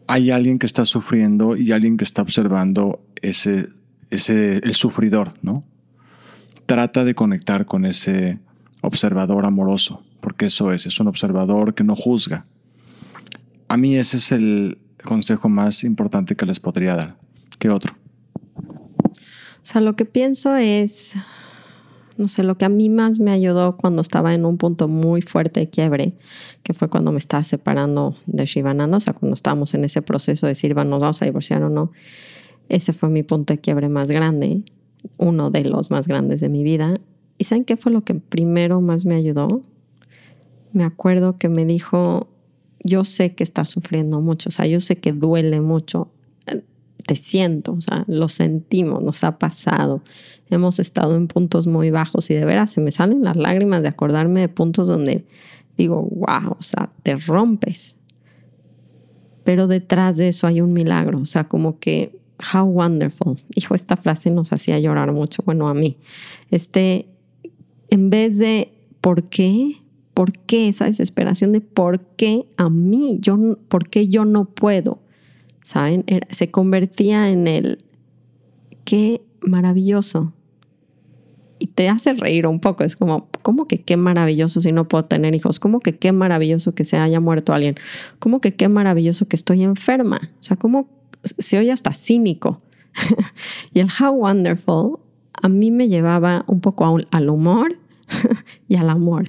hay 0.08 0.32
alguien 0.32 0.60
que 0.60 0.66
está 0.66 0.86
sufriendo 0.86 1.56
y 1.56 1.72
alguien 1.72 1.98
que 1.98 2.04
está 2.04 2.22
observando 2.22 3.06
ese, 3.22 3.70
ese, 4.10 4.58
el 4.58 4.74
sufridor, 4.74 5.34
¿no? 5.42 5.64
Trata 6.66 7.04
de 7.04 7.16
conectar 7.16 7.66
con 7.66 7.86
ese 7.86 8.40
observador 8.82 9.46
amoroso, 9.46 10.04
porque 10.22 10.46
eso 10.46 10.72
es, 10.72 10.86
es 10.86 11.00
un 11.00 11.08
observador 11.08 11.74
que 11.74 11.84
no 11.84 11.96
juzga. 11.96 12.46
A 13.68 13.78
mí 13.78 13.96
ese 13.96 14.18
es 14.18 14.32
el 14.32 14.78
consejo 15.04 15.50
más 15.50 15.84
importante 15.84 16.36
que 16.36 16.46
les 16.46 16.60
podría 16.60 16.96
dar. 16.96 17.18
¿Qué 17.60 17.70
otro? 17.70 17.96
O 19.06 19.68
sea, 19.68 19.82
lo 19.82 19.96
que 19.96 20.06
pienso 20.06 20.56
es, 20.56 21.16
no 22.18 22.28
sé, 22.28 22.44
lo 22.44 22.58
que 22.58 22.66
a 22.66 22.70
mí 22.70 22.90
más 22.90 23.20
me 23.20 23.32
ayudó 23.32 23.78
cuando 23.78 24.02
estaba 24.02 24.34
en 24.34 24.46
un 24.46 24.58
punto 24.58 24.88
muy 24.88 25.22
fuerte 25.22 25.60
de 25.60 25.70
quiebre, 25.70 26.14
que 26.64 26.74
fue 26.74 26.90
cuando 26.90 27.12
me 27.12 27.18
estaba 27.18 27.44
separando 27.44 28.16
de 28.26 28.46
Shivananda, 28.46 28.98
o 28.98 29.00
sea, 29.00 29.14
cuando 29.14 29.34
estábamos 29.34 29.74
en 29.74 29.84
ese 29.84 30.02
proceso 30.02 30.46
de 30.46 30.52
decir, 30.52 30.76
¿nos 30.76 31.00
vamos 31.02 31.22
a 31.22 31.26
divorciar 31.26 31.64
o 31.64 31.70
no? 31.70 31.92
Ese 32.70 32.94
fue 32.94 33.10
mi 33.10 33.24
punto 33.24 33.54
de 33.54 33.60
quiebre 33.60 33.90
más 33.90 34.10
grande, 34.10 34.64
uno 35.18 35.52
de 35.52 35.66
los 35.66 35.92
más 35.92 36.08
grandes 36.08 36.40
de 36.40 36.50
mi 36.50 36.64
vida. 36.64 36.96
¿Y 37.38 37.44
saben 37.44 37.66
qué 37.66 37.78
fue 37.78 37.92
lo 37.92 38.04
que 38.04 38.16
primero 38.16 38.82
más 38.82 39.06
me 39.06 39.16
ayudó? 39.16 39.62
Me 40.72 40.84
acuerdo 40.84 41.38
que 41.38 41.50
me 41.50 41.66
dijo, 41.66 42.28
yo 42.84 43.04
sé 43.04 43.36
que 43.36 43.44
estás 43.44 43.70
sufriendo 43.70 44.22
mucho, 44.22 44.50
o 44.50 44.52
sea, 44.52 44.68
yo 44.68 44.80
sé 44.80 44.98
que 44.98 45.12
duele 45.12 45.62
mucho, 45.62 46.10
te 47.06 47.16
siento, 47.16 47.74
o 47.74 47.82
sea, 47.82 48.04
lo 48.08 48.28
sentimos, 48.30 49.04
nos 49.04 49.24
ha 49.24 49.38
pasado. 49.38 50.02
Hemos 50.50 50.80
estado 50.80 51.16
en 51.16 51.28
puntos 51.28 51.68
muy 51.68 51.92
bajos 51.92 52.30
y 52.32 52.34
de 52.34 52.46
veras 52.46 52.72
se 52.72 52.82
me 52.82 52.92
salen 52.92 53.24
las 53.24 53.38
lágrimas 53.38 53.82
de 53.84 53.90
acordarme 53.90 54.42
de 54.42 54.50
puntos 54.50 54.88
donde 54.88 55.26
digo, 55.78 56.02
wow, 56.02 56.56
o 56.58 56.64
sea, 56.64 56.92
te 57.04 57.16
rompes. 57.16 57.98
Pero 59.44 59.68
detrás 59.68 60.18
de 60.18 60.30
eso 60.30 60.48
hay 60.48 60.62
un 60.62 60.74
milagro, 60.74 61.20
o 61.20 61.26
sea, 61.26 61.48
como 61.48 61.80
que, 61.80 62.20
how 62.54 62.66
wonderful. 62.66 63.36
Hijo, 63.56 63.76
esta 63.76 63.96
frase 63.96 64.32
nos 64.32 64.52
hacía 64.52 64.80
llorar 64.80 65.12
mucho, 65.12 65.44
bueno, 65.46 65.68
a 65.68 65.74
mí. 65.74 65.98
Este, 66.50 67.08
en 67.90 68.10
vez 68.10 68.40
de, 68.40 68.74
¿por 69.02 69.24
qué? 69.24 69.82
¿Por 70.16 70.32
qué 70.32 70.70
esa 70.70 70.86
desesperación 70.86 71.52
de 71.52 71.62
por 71.62 72.00
qué 72.16 72.48
a 72.58 72.70
mí? 72.70 73.18
Yo, 73.20 73.58
¿Por 73.68 73.90
qué 73.90 74.08
yo 74.08 74.26
no 74.26 74.46
puedo? 74.46 75.05
¿Saben? 75.66 76.06
se 76.30 76.50
convertía 76.50 77.30
en 77.30 77.48
el, 77.48 77.80
qué 78.86 79.22
maravilloso. 79.42 80.32
Y 81.60 81.68
te 81.68 81.90
hace 81.90 82.14
reír 82.14 82.48
un 82.48 82.60
poco, 82.60 82.84
es 82.84 82.96
como, 82.96 83.28
¿cómo 83.42 83.68
que 83.68 83.82
qué 83.82 83.98
maravilloso 83.98 84.62
si 84.62 84.72
no 84.72 84.88
puedo 84.88 85.06
tener 85.06 85.36
hijos? 85.36 85.60
¿Cómo 85.60 85.80
que 85.80 85.98
qué 85.98 86.12
maravilloso 86.12 86.76
que 86.76 86.86
se 86.86 86.98
haya 86.98 87.20
muerto 87.20 87.54
alguien? 87.54 87.76
¿Cómo 88.20 88.42
que 88.42 88.56
qué 88.56 88.70
maravilloso 88.70 89.28
que 89.28 89.36
estoy 89.36 89.64
enferma? 89.64 90.20
O 90.40 90.44
sea, 90.44 90.58
¿cómo 90.58 90.90
se 91.26 91.58
oye 91.58 91.72
hasta 91.72 91.94
cínico. 91.94 92.62
y 93.74 93.80
el 93.80 93.88
How 93.88 94.12
Wonderful 94.14 95.00
a 95.42 95.50
mí 95.50 95.72
me 95.72 95.88
llevaba 95.88 96.46
un 96.48 96.62
poco 96.62 97.00
al 97.12 97.30
humor 97.30 97.76
y 98.68 98.76
al 98.76 98.90
amor. 98.90 99.26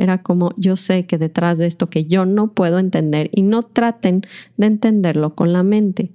Era 0.00 0.22
como 0.22 0.52
yo 0.56 0.76
sé 0.76 1.04
que 1.04 1.18
detrás 1.18 1.58
de 1.58 1.66
esto 1.66 1.90
que 1.90 2.06
yo 2.06 2.24
no 2.24 2.52
puedo 2.52 2.78
entender 2.78 3.28
y 3.34 3.42
no 3.42 3.62
traten 3.62 4.22
de 4.56 4.66
entenderlo 4.66 5.34
con 5.34 5.52
la 5.52 5.62
mente. 5.62 6.10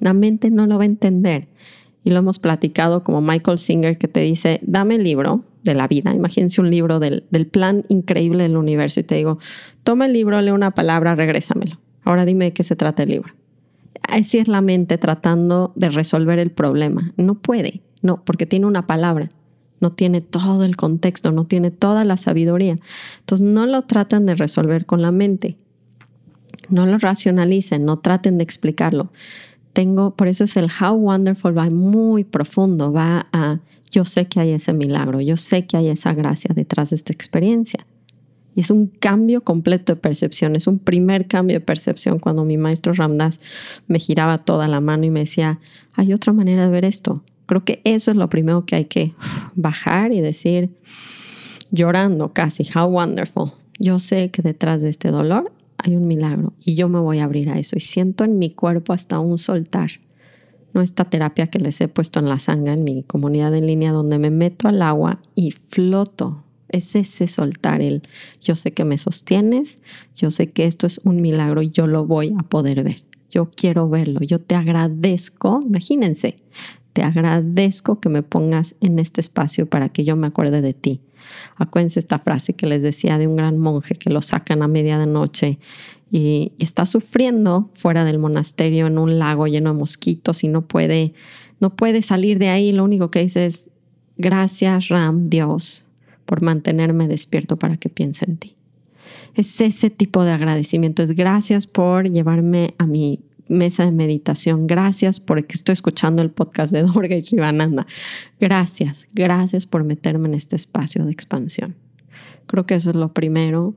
La 0.00 0.12
mente 0.12 0.50
no 0.50 0.66
lo 0.66 0.76
va 0.76 0.82
a 0.82 0.86
entender. 0.86 1.46
Y 2.04 2.10
lo 2.10 2.18
hemos 2.18 2.38
platicado 2.38 3.04
como 3.04 3.22
Michael 3.22 3.58
Singer 3.58 3.96
que 3.96 4.08
te 4.08 4.20
dice, 4.20 4.60
dame 4.62 4.96
el 4.96 5.04
libro 5.04 5.42
de 5.64 5.72
la 5.72 5.88
vida. 5.88 6.14
Imagínense 6.14 6.60
un 6.60 6.70
libro 6.70 7.00
del, 7.00 7.24
del 7.30 7.46
plan 7.46 7.82
increíble 7.88 8.42
del 8.42 8.58
universo 8.58 9.00
y 9.00 9.04
te 9.04 9.14
digo, 9.14 9.38
toma 9.84 10.04
el 10.04 10.12
libro, 10.12 10.38
lee 10.42 10.50
una 10.50 10.72
palabra, 10.72 11.14
regrésamelo. 11.14 11.78
Ahora 12.04 12.26
dime 12.26 12.44
de 12.44 12.52
qué 12.52 12.62
se 12.62 12.76
trata 12.76 13.04
el 13.04 13.08
libro. 13.08 13.32
Así 14.02 14.36
es 14.36 14.48
la 14.48 14.60
mente 14.60 14.98
tratando 14.98 15.72
de 15.76 15.88
resolver 15.88 16.38
el 16.38 16.50
problema. 16.50 17.14
No 17.16 17.36
puede, 17.36 17.80
no, 18.02 18.22
porque 18.26 18.44
tiene 18.44 18.66
una 18.66 18.86
palabra 18.86 19.30
no 19.80 19.92
tiene 19.92 20.20
todo 20.20 20.64
el 20.64 20.76
contexto, 20.76 21.32
no 21.32 21.44
tiene 21.44 21.70
toda 21.70 22.04
la 22.04 22.16
sabiduría. 22.16 22.76
Entonces 23.20 23.46
no 23.46 23.66
lo 23.66 23.82
tratan 23.82 24.26
de 24.26 24.34
resolver 24.34 24.86
con 24.86 25.02
la 25.02 25.12
mente. 25.12 25.56
No 26.68 26.86
lo 26.86 26.98
racionalicen, 26.98 27.84
no 27.84 27.98
traten 27.98 28.38
de 28.38 28.44
explicarlo. 28.44 29.10
Tengo, 29.72 30.16
por 30.16 30.28
eso 30.28 30.44
es 30.44 30.56
el 30.56 30.68
How 30.68 30.94
Wonderful, 30.94 31.56
va 31.56 31.70
muy 31.70 32.24
profundo, 32.24 32.92
va 32.92 33.28
a, 33.32 33.60
yo 33.90 34.04
sé 34.04 34.26
que 34.26 34.40
hay 34.40 34.50
ese 34.50 34.72
milagro, 34.72 35.20
yo 35.20 35.36
sé 35.36 35.66
que 35.66 35.76
hay 35.76 35.88
esa 35.88 36.12
gracia 36.12 36.50
detrás 36.54 36.90
de 36.90 36.96
esta 36.96 37.12
experiencia. 37.12 37.86
Y 38.54 38.60
es 38.60 38.70
un 38.70 38.88
cambio 38.88 39.42
completo 39.42 39.94
de 39.94 40.00
percepción, 40.00 40.56
es 40.56 40.66
un 40.66 40.80
primer 40.80 41.28
cambio 41.28 41.54
de 41.54 41.60
percepción 41.60 42.18
cuando 42.18 42.44
mi 42.44 42.56
maestro 42.56 42.92
Ramdas 42.92 43.40
me 43.86 44.00
giraba 44.00 44.38
toda 44.38 44.66
la 44.66 44.80
mano 44.80 45.04
y 45.04 45.10
me 45.10 45.20
decía, 45.20 45.60
hay 45.94 46.12
otra 46.12 46.32
manera 46.32 46.64
de 46.64 46.70
ver 46.70 46.84
esto, 46.84 47.22
Creo 47.48 47.64
que 47.64 47.80
eso 47.84 48.10
es 48.10 48.16
lo 48.18 48.28
primero 48.28 48.66
que 48.66 48.76
hay 48.76 48.84
que 48.84 49.14
bajar 49.54 50.12
y 50.12 50.20
decir, 50.20 50.68
llorando 51.70 52.34
casi, 52.34 52.68
how 52.74 52.86
wonderful. 52.86 53.52
Yo 53.78 53.98
sé 53.98 54.30
que 54.30 54.42
detrás 54.42 54.82
de 54.82 54.90
este 54.90 55.10
dolor 55.10 55.50
hay 55.78 55.96
un 55.96 56.06
milagro 56.06 56.52
y 56.62 56.74
yo 56.74 56.90
me 56.90 56.98
voy 56.98 57.20
a 57.20 57.24
abrir 57.24 57.48
a 57.48 57.58
eso 57.58 57.76
y 57.76 57.80
siento 57.80 58.24
en 58.24 58.38
mi 58.38 58.50
cuerpo 58.50 58.92
hasta 58.92 59.18
un 59.18 59.38
soltar. 59.38 59.92
No 60.74 60.82
esta 60.82 61.06
terapia 61.06 61.46
que 61.46 61.58
les 61.58 61.80
he 61.80 61.88
puesto 61.88 62.20
en 62.20 62.28
la 62.28 62.38
sangre 62.38 62.74
en 62.74 62.84
mi 62.84 63.02
comunidad 63.02 63.54
en 63.54 63.66
línea 63.66 63.92
donde 63.92 64.18
me 64.18 64.28
meto 64.30 64.68
al 64.68 64.82
agua 64.82 65.18
y 65.34 65.52
floto. 65.52 66.44
Es 66.68 66.94
ese 66.96 67.28
soltar 67.28 67.80
el 67.80 68.02
yo 68.42 68.56
sé 68.56 68.72
que 68.72 68.84
me 68.84 68.98
sostienes, 68.98 69.78
yo 70.14 70.30
sé 70.30 70.50
que 70.50 70.66
esto 70.66 70.86
es 70.86 71.00
un 71.02 71.22
milagro 71.22 71.62
y 71.62 71.70
yo 71.70 71.86
lo 71.86 72.04
voy 72.04 72.34
a 72.38 72.42
poder 72.42 72.84
ver. 72.84 73.04
Yo 73.30 73.50
quiero 73.50 73.88
verlo, 73.88 74.20
yo 74.20 74.38
te 74.38 74.54
agradezco, 74.54 75.60
imagínense, 75.64 76.36
te 76.98 77.04
agradezco 77.04 78.00
que 78.00 78.08
me 78.08 78.24
pongas 78.24 78.74
en 78.80 78.98
este 78.98 79.20
espacio 79.20 79.66
para 79.66 79.88
que 79.88 80.02
yo 80.02 80.16
me 80.16 80.26
acuerde 80.26 80.60
de 80.62 80.74
ti. 80.74 81.00
Acuérdense 81.54 82.00
esta 82.00 82.18
frase 82.18 82.54
que 82.54 82.66
les 82.66 82.82
decía 82.82 83.18
de 83.18 83.28
un 83.28 83.36
gran 83.36 83.56
monje 83.56 83.94
que 83.94 84.10
lo 84.10 84.20
sacan 84.20 84.62
a 84.62 84.66
media 84.66 84.98
de 84.98 85.06
noche 85.06 85.60
y, 86.10 86.50
está 86.58 86.86
sufriendo 86.86 87.70
fuera 87.72 88.04
del 88.04 88.18
monasterio 88.18 88.88
en 88.88 88.98
un 88.98 89.20
lago 89.20 89.46
lleno 89.46 89.72
de 89.72 89.78
mosquitos 89.78 90.42
y 90.42 90.48
no 90.48 90.66
puede, 90.66 91.14
no 91.60 91.76
puede 91.76 92.02
salir 92.02 92.40
de 92.40 92.48
ahí. 92.48 92.72
Lo 92.72 92.82
único 92.82 93.12
que 93.12 93.20
dice 93.20 93.46
es, 93.46 93.70
gracias 94.16 94.88
Ram, 94.88 95.22
Dios, 95.22 95.86
por 96.26 96.42
mantenerme 96.42 97.06
despierto 97.06 97.60
para 97.60 97.76
que 97.76 97.90
piense 97.90 98.24
en 98.24 98.38
ti. 98.38 98.56
Es 99.36 99.60
ese 99.60 99.88
tipo 99.88 100.24
de 100.24 100.32
agradecimiento, 100.32 101.04
es 101.04 101.12
gracias 101.12 101.68
por 101.68 102.10
llevarme 102.10 102.74
a 102.76 102.88
mi 102.88 103.20
mesa 103.48 103.84
de 103.84 103.92
meditación. 103.92 104.66
Gracias 104.66 105.20
porque 105.20 105.54
estoy 105.54 105.72
escuchando 105.72 106.22
el 106.22 106.30
podcast 106.30 106.72
de 106.72 106.82
Durga 106.82 107.16
y 107.16 107.20
Shivananda. 107.20 107.86
Gracias, 108.40 109.06
gracias 109.12 109.66
por 109.66 109.84
meterme 109.84 110.28
en 110.28 110.34
este 110.34 110.56
espacio 110.56 111.04
de 111.04 111.12
expansión. 111.12 111.76
Creo 112.46 112.66
que 112.66 112.74
eso 112.74 112.90
es 112.90 112.96
lo 112.96 113.12
primero. 113.12 113.74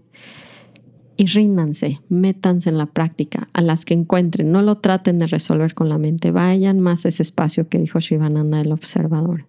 Y 1.18 1.26
ríndanse, 1.28 2.00
métanse 2.10 2.70
en 2.70 2.78
la 2.78 2.88
práctica 2.88 3.50
a 3.54 3.62
las 3.62 3.86
que 3.86 3.94
encuentren. 3.94 4.52
No 4.52 4.62
lo 4.62 4.78
traten 4.78 5.20
de 5.20 5.28
resolver 5.28 5.76
con 5.76 5.90
la 5.90 5.98
mente. 5.98 6.32
Vayan 6.32 6.80
más 6.80 7.06
a 7.06 7.10
ese 7.10 7.22
espacio 7.22 7.68
que 7.68 7.78
dijo 7.78 8.00
Shivananda, 8.00 8.62
el 8.62 8.72
observador. 8.72 9.46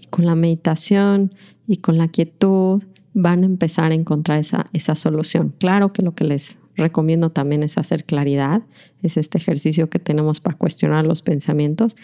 Y 0.00 0.06
con 0.06 0.26
la 0.26 0.36
meditación 0.36 1.34
y 1.66 1.78
con 1.78 1.98
la 1.98 2.08
quietud 2.08 2.84
van 3.12 3.42
a 3.42 3.46
empezar 3.46 3.90
a 3.90 3.94
encontrar 3.94 4.38
esa, 4.38 4.66
esa 4.72 4.94
solución. 4.94 5.52
Claro 5.58 5.92
que 5.92 6.02
lo 6.02 6.14
que 6.14 6.24
les 6.24 6.58
recomiendo 6.80 7.30
también 7.30 7.62
es 7.62 7.78
hacer 7.78 8.04
claridad, 8.04 8.62
es 9.02 9.16
este 9.16 9.38
ejercicio 9.38 9.88
que 9.88 9.98
tenemos 9.98 10.40
para 10.40 10.56
cuestionar 10.56 11.06
los 11.06 11.22
pensamientos 11.22 11.94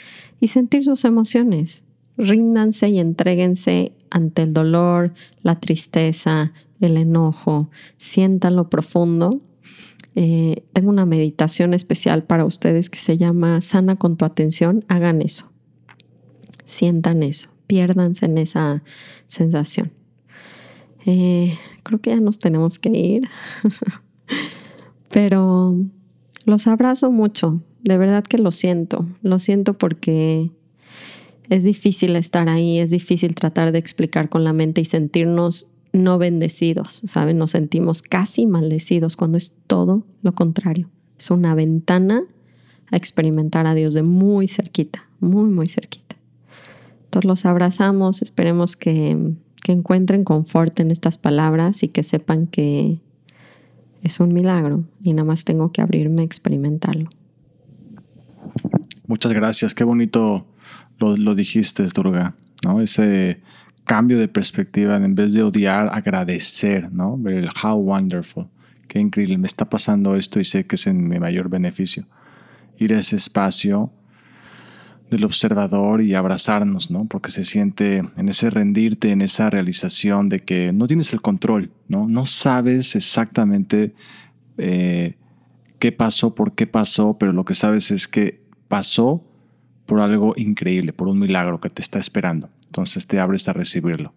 y 0.41 0.49
sentir 0.49 0.85
sus 0.85 1.05
emociones. 1.05 1.85
Ríndanse 2.17 2.89
y 2.89 2.99
entréguense 2.99 3.93
ante 4.11 4.43
el 4.43 4.53
dolor, 4.53 5.13
la 5.43 5.61
tristeza, 5.61 6.53
el 6.81 6.97
enojo, 6.97 7.71
siéntanlo 7.99 8.71
profundo. 8.71 9.43
Eh, 10.15 10.65
tengo 10.73 10.89
una 10.89 11.05
meditación 11.05 11.75
especial 11.75 12.25
para 12.25 12.45
ustedes 12.45 12.89
que 12.89 12.99
se 12.99 13.17
llama 13.17 13.61
Sana 13.61 13.97
con 13.97 14.17
tu 14.17 14.25
atención. 14.25 14.85
Hagan 14.89 15.21
eso. 15.21 15.53
Sientan 16.65 17.23
eso. 17.23 17.51
Piérdanse 17.67 18.27
en 18.27 18.39
esa 18.39 18.83
sensación. 19.27 19.93
Eh, 21.05 21.57
creo 21.83 22.01
que 22.01 22.11
ya 22.11 22.21
nos 22.21 22.39
tenemos 22.39 22.79
que 22.79 22.91
ir. 22.91 23.29
Pero 25.17 25.75
los 26.45 26.67
abrazo 26.67 27.11
mucho, 27.11 27.63
de 27.83 27.97
verdad 27.97 28.23
que 28.23 28.37
lo 28.37 28.51
siento, 28.51 29.07
lo 29.23 29.39
siento 29.39 29.79
porque 29.79 30.51
es 31.49 31.65
difícil 31.65 32.17
estar 32.17 32.51
ahí, 32.51 32.81
es 32.81 32.91
difícil 32.91 33.35
tratar 33.35 33.73
de 33.73 33.79
explicar 33.79 34.29
con 34.29 34.45
la 34.45 34.53
mente 34.53 34.83
y 34.83 34.85
sentirnos 34.85 35.73
no 35.95 36.19
bendecidos, 36.19 37.01
¿saben? 37.07 37.39
Nos 37.39 37.53
sentimos 37.53 38.03
casi 38.03 38.45
maldecidos 38.45 39.17
cuando 39.17 39.39
es 39.39 39.55
todo 39.67 40.05
lo 40.21 40.35
contrario. 40.35 40.91
Es 41.19 41.31
una 41.31 41.55
ventana 41.55 42.23
a 42.91 42.97
experimentar 42.99 43.67
a 43.67 43.75
Dios 43.75 43.95
de 43.95 44.03
muy 44.03 44.49
cerquita, 44.49 45.09
muy, 45.21 45.49
muy 45.49 45.67
cerquita. 45.67 46.17
Entonces 47.05 47.27
los 47.27 47.47
abrazamos, 47.47 48.21
esperemos 48.21 48.77
que, 48.77 49.33
que 49.63 49.73
encuentren 49.73 50.25
confort 50.25 50.79
en 50.79 50.91
estas 50.91 51.17
palabras 51.17 51.83
y 51.83 51.89
que 51.89 52.03
sepan 52.03 52.47
que, 52.47 53.01
es 54.07 54.21
un 54.21 54.33
milagro 54.33 54.85
y 55.03 55.13
nada 55.13 55.25
más 55.25 55.45
tengo 55.45 55.73
que 55.73 55.83
abrirme 55.83 56.23
a 56.23 56.25
experimentarlo. 56.25 57.11
Muchas 59.07 59.33
gracias, 59.33 59.75
qué 59.75 59.85
bonito 59.85 60.47
lo, 60.99 61.35
dijiste, 61.35 61.85
Durga, 61.85 62.35
¿no? 62.65 62.81
Ese 62.81 63.41
cambio 63.85 64.19
de 64.19 64.29
perspectiva, 64.29 64.97
en 64.97 65.15
vez 65.15 65.33
de 65.33 65.43
odiar, 65.43 65.91
agradecer, 65.93 66.93
¿no? 66.93 67.21
El 67.27 67.49
how 67.63 67.75
wonderful, 67.75 68.47
qué 68.89 68.99
increíble, 68.99 69.39
me 69.39 69.47
está 69.47 69.69
pasando 69.69 70.17
esto 70.17 70.41
y 70.41 70.45
sé 70.45 70.67
que 70.67 70.77
es 70.77 70.87
en 70.87 71.09
mi 71.09 71.19
mayor 71.19 71.49
beneficio. 71.49 72.07
Ir 72.79 72.95
a 72.95 72.99
ese 72.99 73.17
espacio 73.17 73.93
del 75.11 75.25
observador 75.25 76.03
y 76.03 76.15
abrazarnos, 76.15 76.91
¿no? 76.91 77.07
Porque 77.07 77.31
se 77.31 77.45
siente 77.45 78.03
en 78.17 78.29
ese 78.29 78.51
rendirte, 78.51 79.11
en 79.11 79.23
esa 79.23 79.51
realización 79.51 80.29
de 80.29 80.41
que 80.41 80.73
no 80.73 80.87
tienes 80.87 81.13
el 81.13 81.21
control, 81.21 81.71
¿no? 81.89 82.09
No 82.09 82.27
sabes 82.27 82.97
exactamente 82.97 83.95
eh, 84.59 85.15
qué 85.79 85.93
pasó, 85.93 86.35
por 86.35 86.55
qué 86.55 86.67
pasó, 86.67 87.19
pero 87.19 87.33
lo 87.33 87.45
que 87.45 87.55
sabes 87.55 87.91
es 87.91 88.09
que 88.09 88.43
pasó 88.69 89.25
por 89.87 90.01
algo 90.01 90.35
increíble, 90.37 90.93
por 90.93 91.09
un 91.09 91.19
milagro 91.19 91.61
que 91.61 91.71
te 91.71 91.83
está 91.83 91.99
esperando. 91.99 92.51
Entonces 92.67 93.07
te 93.07 93.21
abres 93.21 93.49
a 93.49 93.53
recibirlo. 93.53 94.13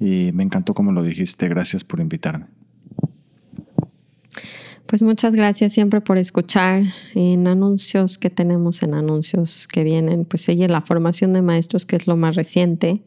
Y 0.00 0.32
me 0.32 0.42
encantó 0.42 0.74
como 0.74 0.90
lo 0.90 1.04
dijiste. 1.04 1.48
Gracias 1.48 1.84
por 1.84 2.00
invitarme. 2.00 2.46
Pues 4.92 5.00
muchas 5.00 5.34
gracias 5.34 5.72
siempre 5.72 6.02
por 6.02 6.18
escuchar 6.18 6.82
en 7.14 7.48
anuncios 7.48 8.18
que 8.18 8.28
tenemos, 8.28 8.82
en 8.82 8.92
anuncios 8.92 9.66
que 9.66 9.84
vienen. 9.84 10.26
Pues 10.26 10.42
sigue 10.42 10.68
la 10.68 10.82
formación 10.82 11.32
de 11.32 11.40
maestros, 11.40 11.86
que 11.86 11.96
es 11.96 12.06
lo 12.06 12.14
más 12.18 12.36
reciente. 12.36 13.00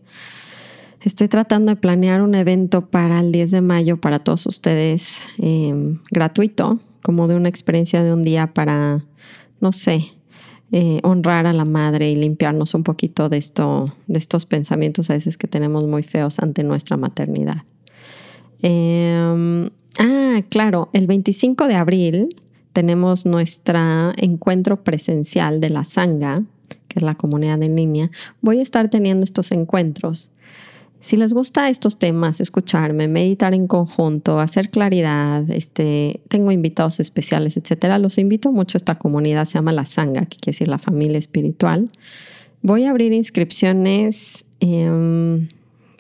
Estoy 1.03 1.27
tratando 1.27 1.69
de 1.69 1.75
planear 1.75 2.23
un 2.23 2.33
evento 2.33 2.89
para 2.89 3.19
el 3.19 3.31
10 3.31 3.51
de 3.51 3.61
mayo 3.61 3.97
para 3.97 4.17
todos 4.17 4.47
ustedes, 4.47 5.19
em, 5.37 5.99
gratuito, 6.09 6.79
como 7.03 7.27
de 7.27 7.35
una 7.35 7.49
experiencia 7.49 8.03
de 8.03 8.11
un 8.11 8.23
día 8.23 8.51
para, 8.55 9.05
no 9.61 9.71
sé, 9.71 10.05
eh, 10.71 11.01
honrar 11.03 11.45
a 11.45 11.53
la 11.53 11.65
madre 11.65 12.09
y 12.09 12.15
limpiarnos 12.15 12.73
un 12.73 12.81
poquito 12.81 13.29
de, 13.29 13.37
esto, 13.37 13.95
de 14.07 14.17
estos 14.17 14.47
pensamientos 14.47 15.11
a 15.11 15.13
veces 15.13 15.37
que 15.37 15.47
tenemos 15.47 15.85
muy 15.85 16.01
feos 16.01 16.39
ante 16.39 16.63
nuestra 16.63 16.97
maternidad. 16.97 17.57
Eh, 18.63 19.69
Ah, 19.97 20.41
claro, 20.49 20.89
el 20.93 21.08
25 21.08 21.67
de 21.67 21.75
abril 21.75 22.29
tenemos 22.73 23.25
nuestro 23.25 24.12
encuentro 24.17 24.84
presencial 24.84 25.62
de 25.62 25.69
la 25.69 25.84
Sangha, 25.84 26.43
que 26.88 26.99
es 26.99 27.03
la 27.03 27.15
comunidad 27.15 27.62
en 27.63 27.75
línea. 27.75 28.12
Voy 28.41 28.60
a 28.60 28.62
estar 28.62 28.89
teniendo 28.89 29.23
estos 29.23 29.51
encuentros. 29.51 30.31
Si 30.99 31.17
les 31.17 31.34
gusta 31.34 31.69
estos 31.69 31.97
temas, 31.97 32.41
escucharme, 32.41 33.08
meditar 33.08 33.53
en 33.53 33.67
conjunto, 33.67 34.39
hacer 34.39 34.71
claridad, 34.71 35.49
este, 35.51 36.19
tengo 36.29 36.51
invitados 36.51 36.99
especiales, 36.99 37.58
etcétera, 37.58 37.99
los 37.99 38.17
invito 38.17 38.51
mucho 38.51 38.77
a 38.77 38.79
esta 38.79 38.95
comunidad, 38.95 39.45
se 39.45 39.53
llama 39.53 39.71
La 39.71 39.86
Sanga, 39.86 40.21
que 40.21 40.38
quiere 40.38 40.55
decir 40.55 40.67
la 40.67 40.79
familia 40.79 41.19
espiritual. 41.19 41.89
Voy 42.62 42.86
a 42.86 42.89
abrir 42.89 43.13
inscripciones, 43.13 44.45
em, 44.60 45.47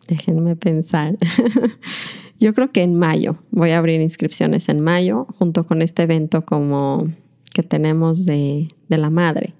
déjenme 0.07 0.55
pensar. 0.55 1.15
Yo 2.45 2.53
creo 2.53 2.71
que 2.71 2.83
en 2.83 2.93
mayo, 2.93 3.39
voy 3.49 3.71
a 3.71 3.79
abrir 3.79 4.01
inscripciones 4.01 4.69
en 4.69 4.79
mayo, 4.79 5.25
junto 5.39 5.65
con 5.65 5.81
este 5.81 6.03
evento 6.03 6.45
como 6.45 7.07
que 7.55 7.63
tenemos 7.63 8.27
de, 8.27 8.67
de 8.87 8.97
la 8.99 9.09
madre, 9.09 9.55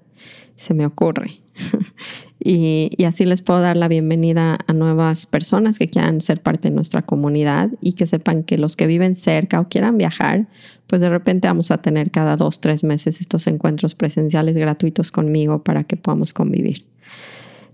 se 0.54 0.72
me 0.72 0.86
ocurre. 0.86 1.32
Y, 2.38 3.02
así 3.04 3.24
les 3.24 3.42
puedo 3.42 3.60
dar 3.60 3.76
la 3.76 3.88
bienvenida 3.88 4.58
a 4.68 4.72
nuevas 4.72 5.26
personas 5.26 5.78
que 5.78 5.88
quieran 5.88 6.20
ser 6.20 6.40
parte 6.40 6.68
de 6.68 6.74
nuestra 6.74 7.02
comunidad 7.02 7.70
y 7.80 7.94
que 7.94 8.06
sepan 8.06 8.44
que 8.44 8.56
los 8.56 8.76
que 8.76 8.86
viven 8.86 9.16
cerca 9.16 9.58
o 9.58 9.68
quieran 9.68 9.98
viajar, 9.98 10.46
pues 10.86 11.00
de 11.00 11.08
repente 11.08 11.48
vamos 11.48 11.72
a 11.72 11.78
tener 11.78 12.12
cada 12.12 12.36
dos, 12.36 12.60
tres 12.60 12.84
meses 12.84 13.20
estos 13.20 13.48
encuentros 13.48 13.96
presenciales 13.96 14.56
gratuitos 14.56 15.10
conmigo 15.10 15.64
para 15.64 15.82
que 15.82 15.96
podamos 15.96 16.32
convivir. 16.32 16.84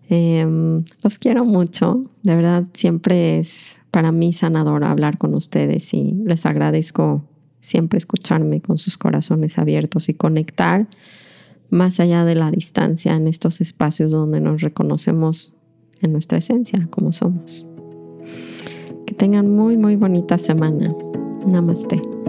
Em, 0.09 0.85
los 1.03 1.19
quiero 1.19 1.45
mucho, 1.45 2.03
de 2.23 2.37
verdad 2.37 2.65
siempre 2.75 3.39
es 3.39 3.81
para 3.91 4.13
mí 4.13 4.33
sanador 4.33 4.85
hablar 4.85 5.17
con 5.17 5.35
ustedes 5.35 5.95
y 5.95 6.13
les 6.25 6.45
agradezco 6.45 7.23
siempre 7.61 7.97
escucharme 7.97 8.61
con 8.61 8.77
sus 8.77 8.99
corazones 8.99 9.59
abiertos 9.59 10.09
y 10.09 10.15
conectar 10.15 10.87
más 11.71 12.01
allá 12.01 12.25
de 12.25 12.35
la 12.35 12.51
distancia 12.51 13.15
en 13.15 13.27
estos 13.27 13.63
espacios 13.63 14.11
donde 14.11 14.41
nos 14.41 14.61
reconocemos 14.61 15.55
en 16.03 16.13
nuestra 16.13 16.39
esencia, 16.39 16.87
como 16.91 17.13
somos. 17.13 17.67
Que 19.07 19.15
tengan 19.15 19.55
muy, 19.55 19.79
muy 19.79 19.97
bonita 19.97 20.37
semana. 20.37 20.95
Namaste. 21.47 22.22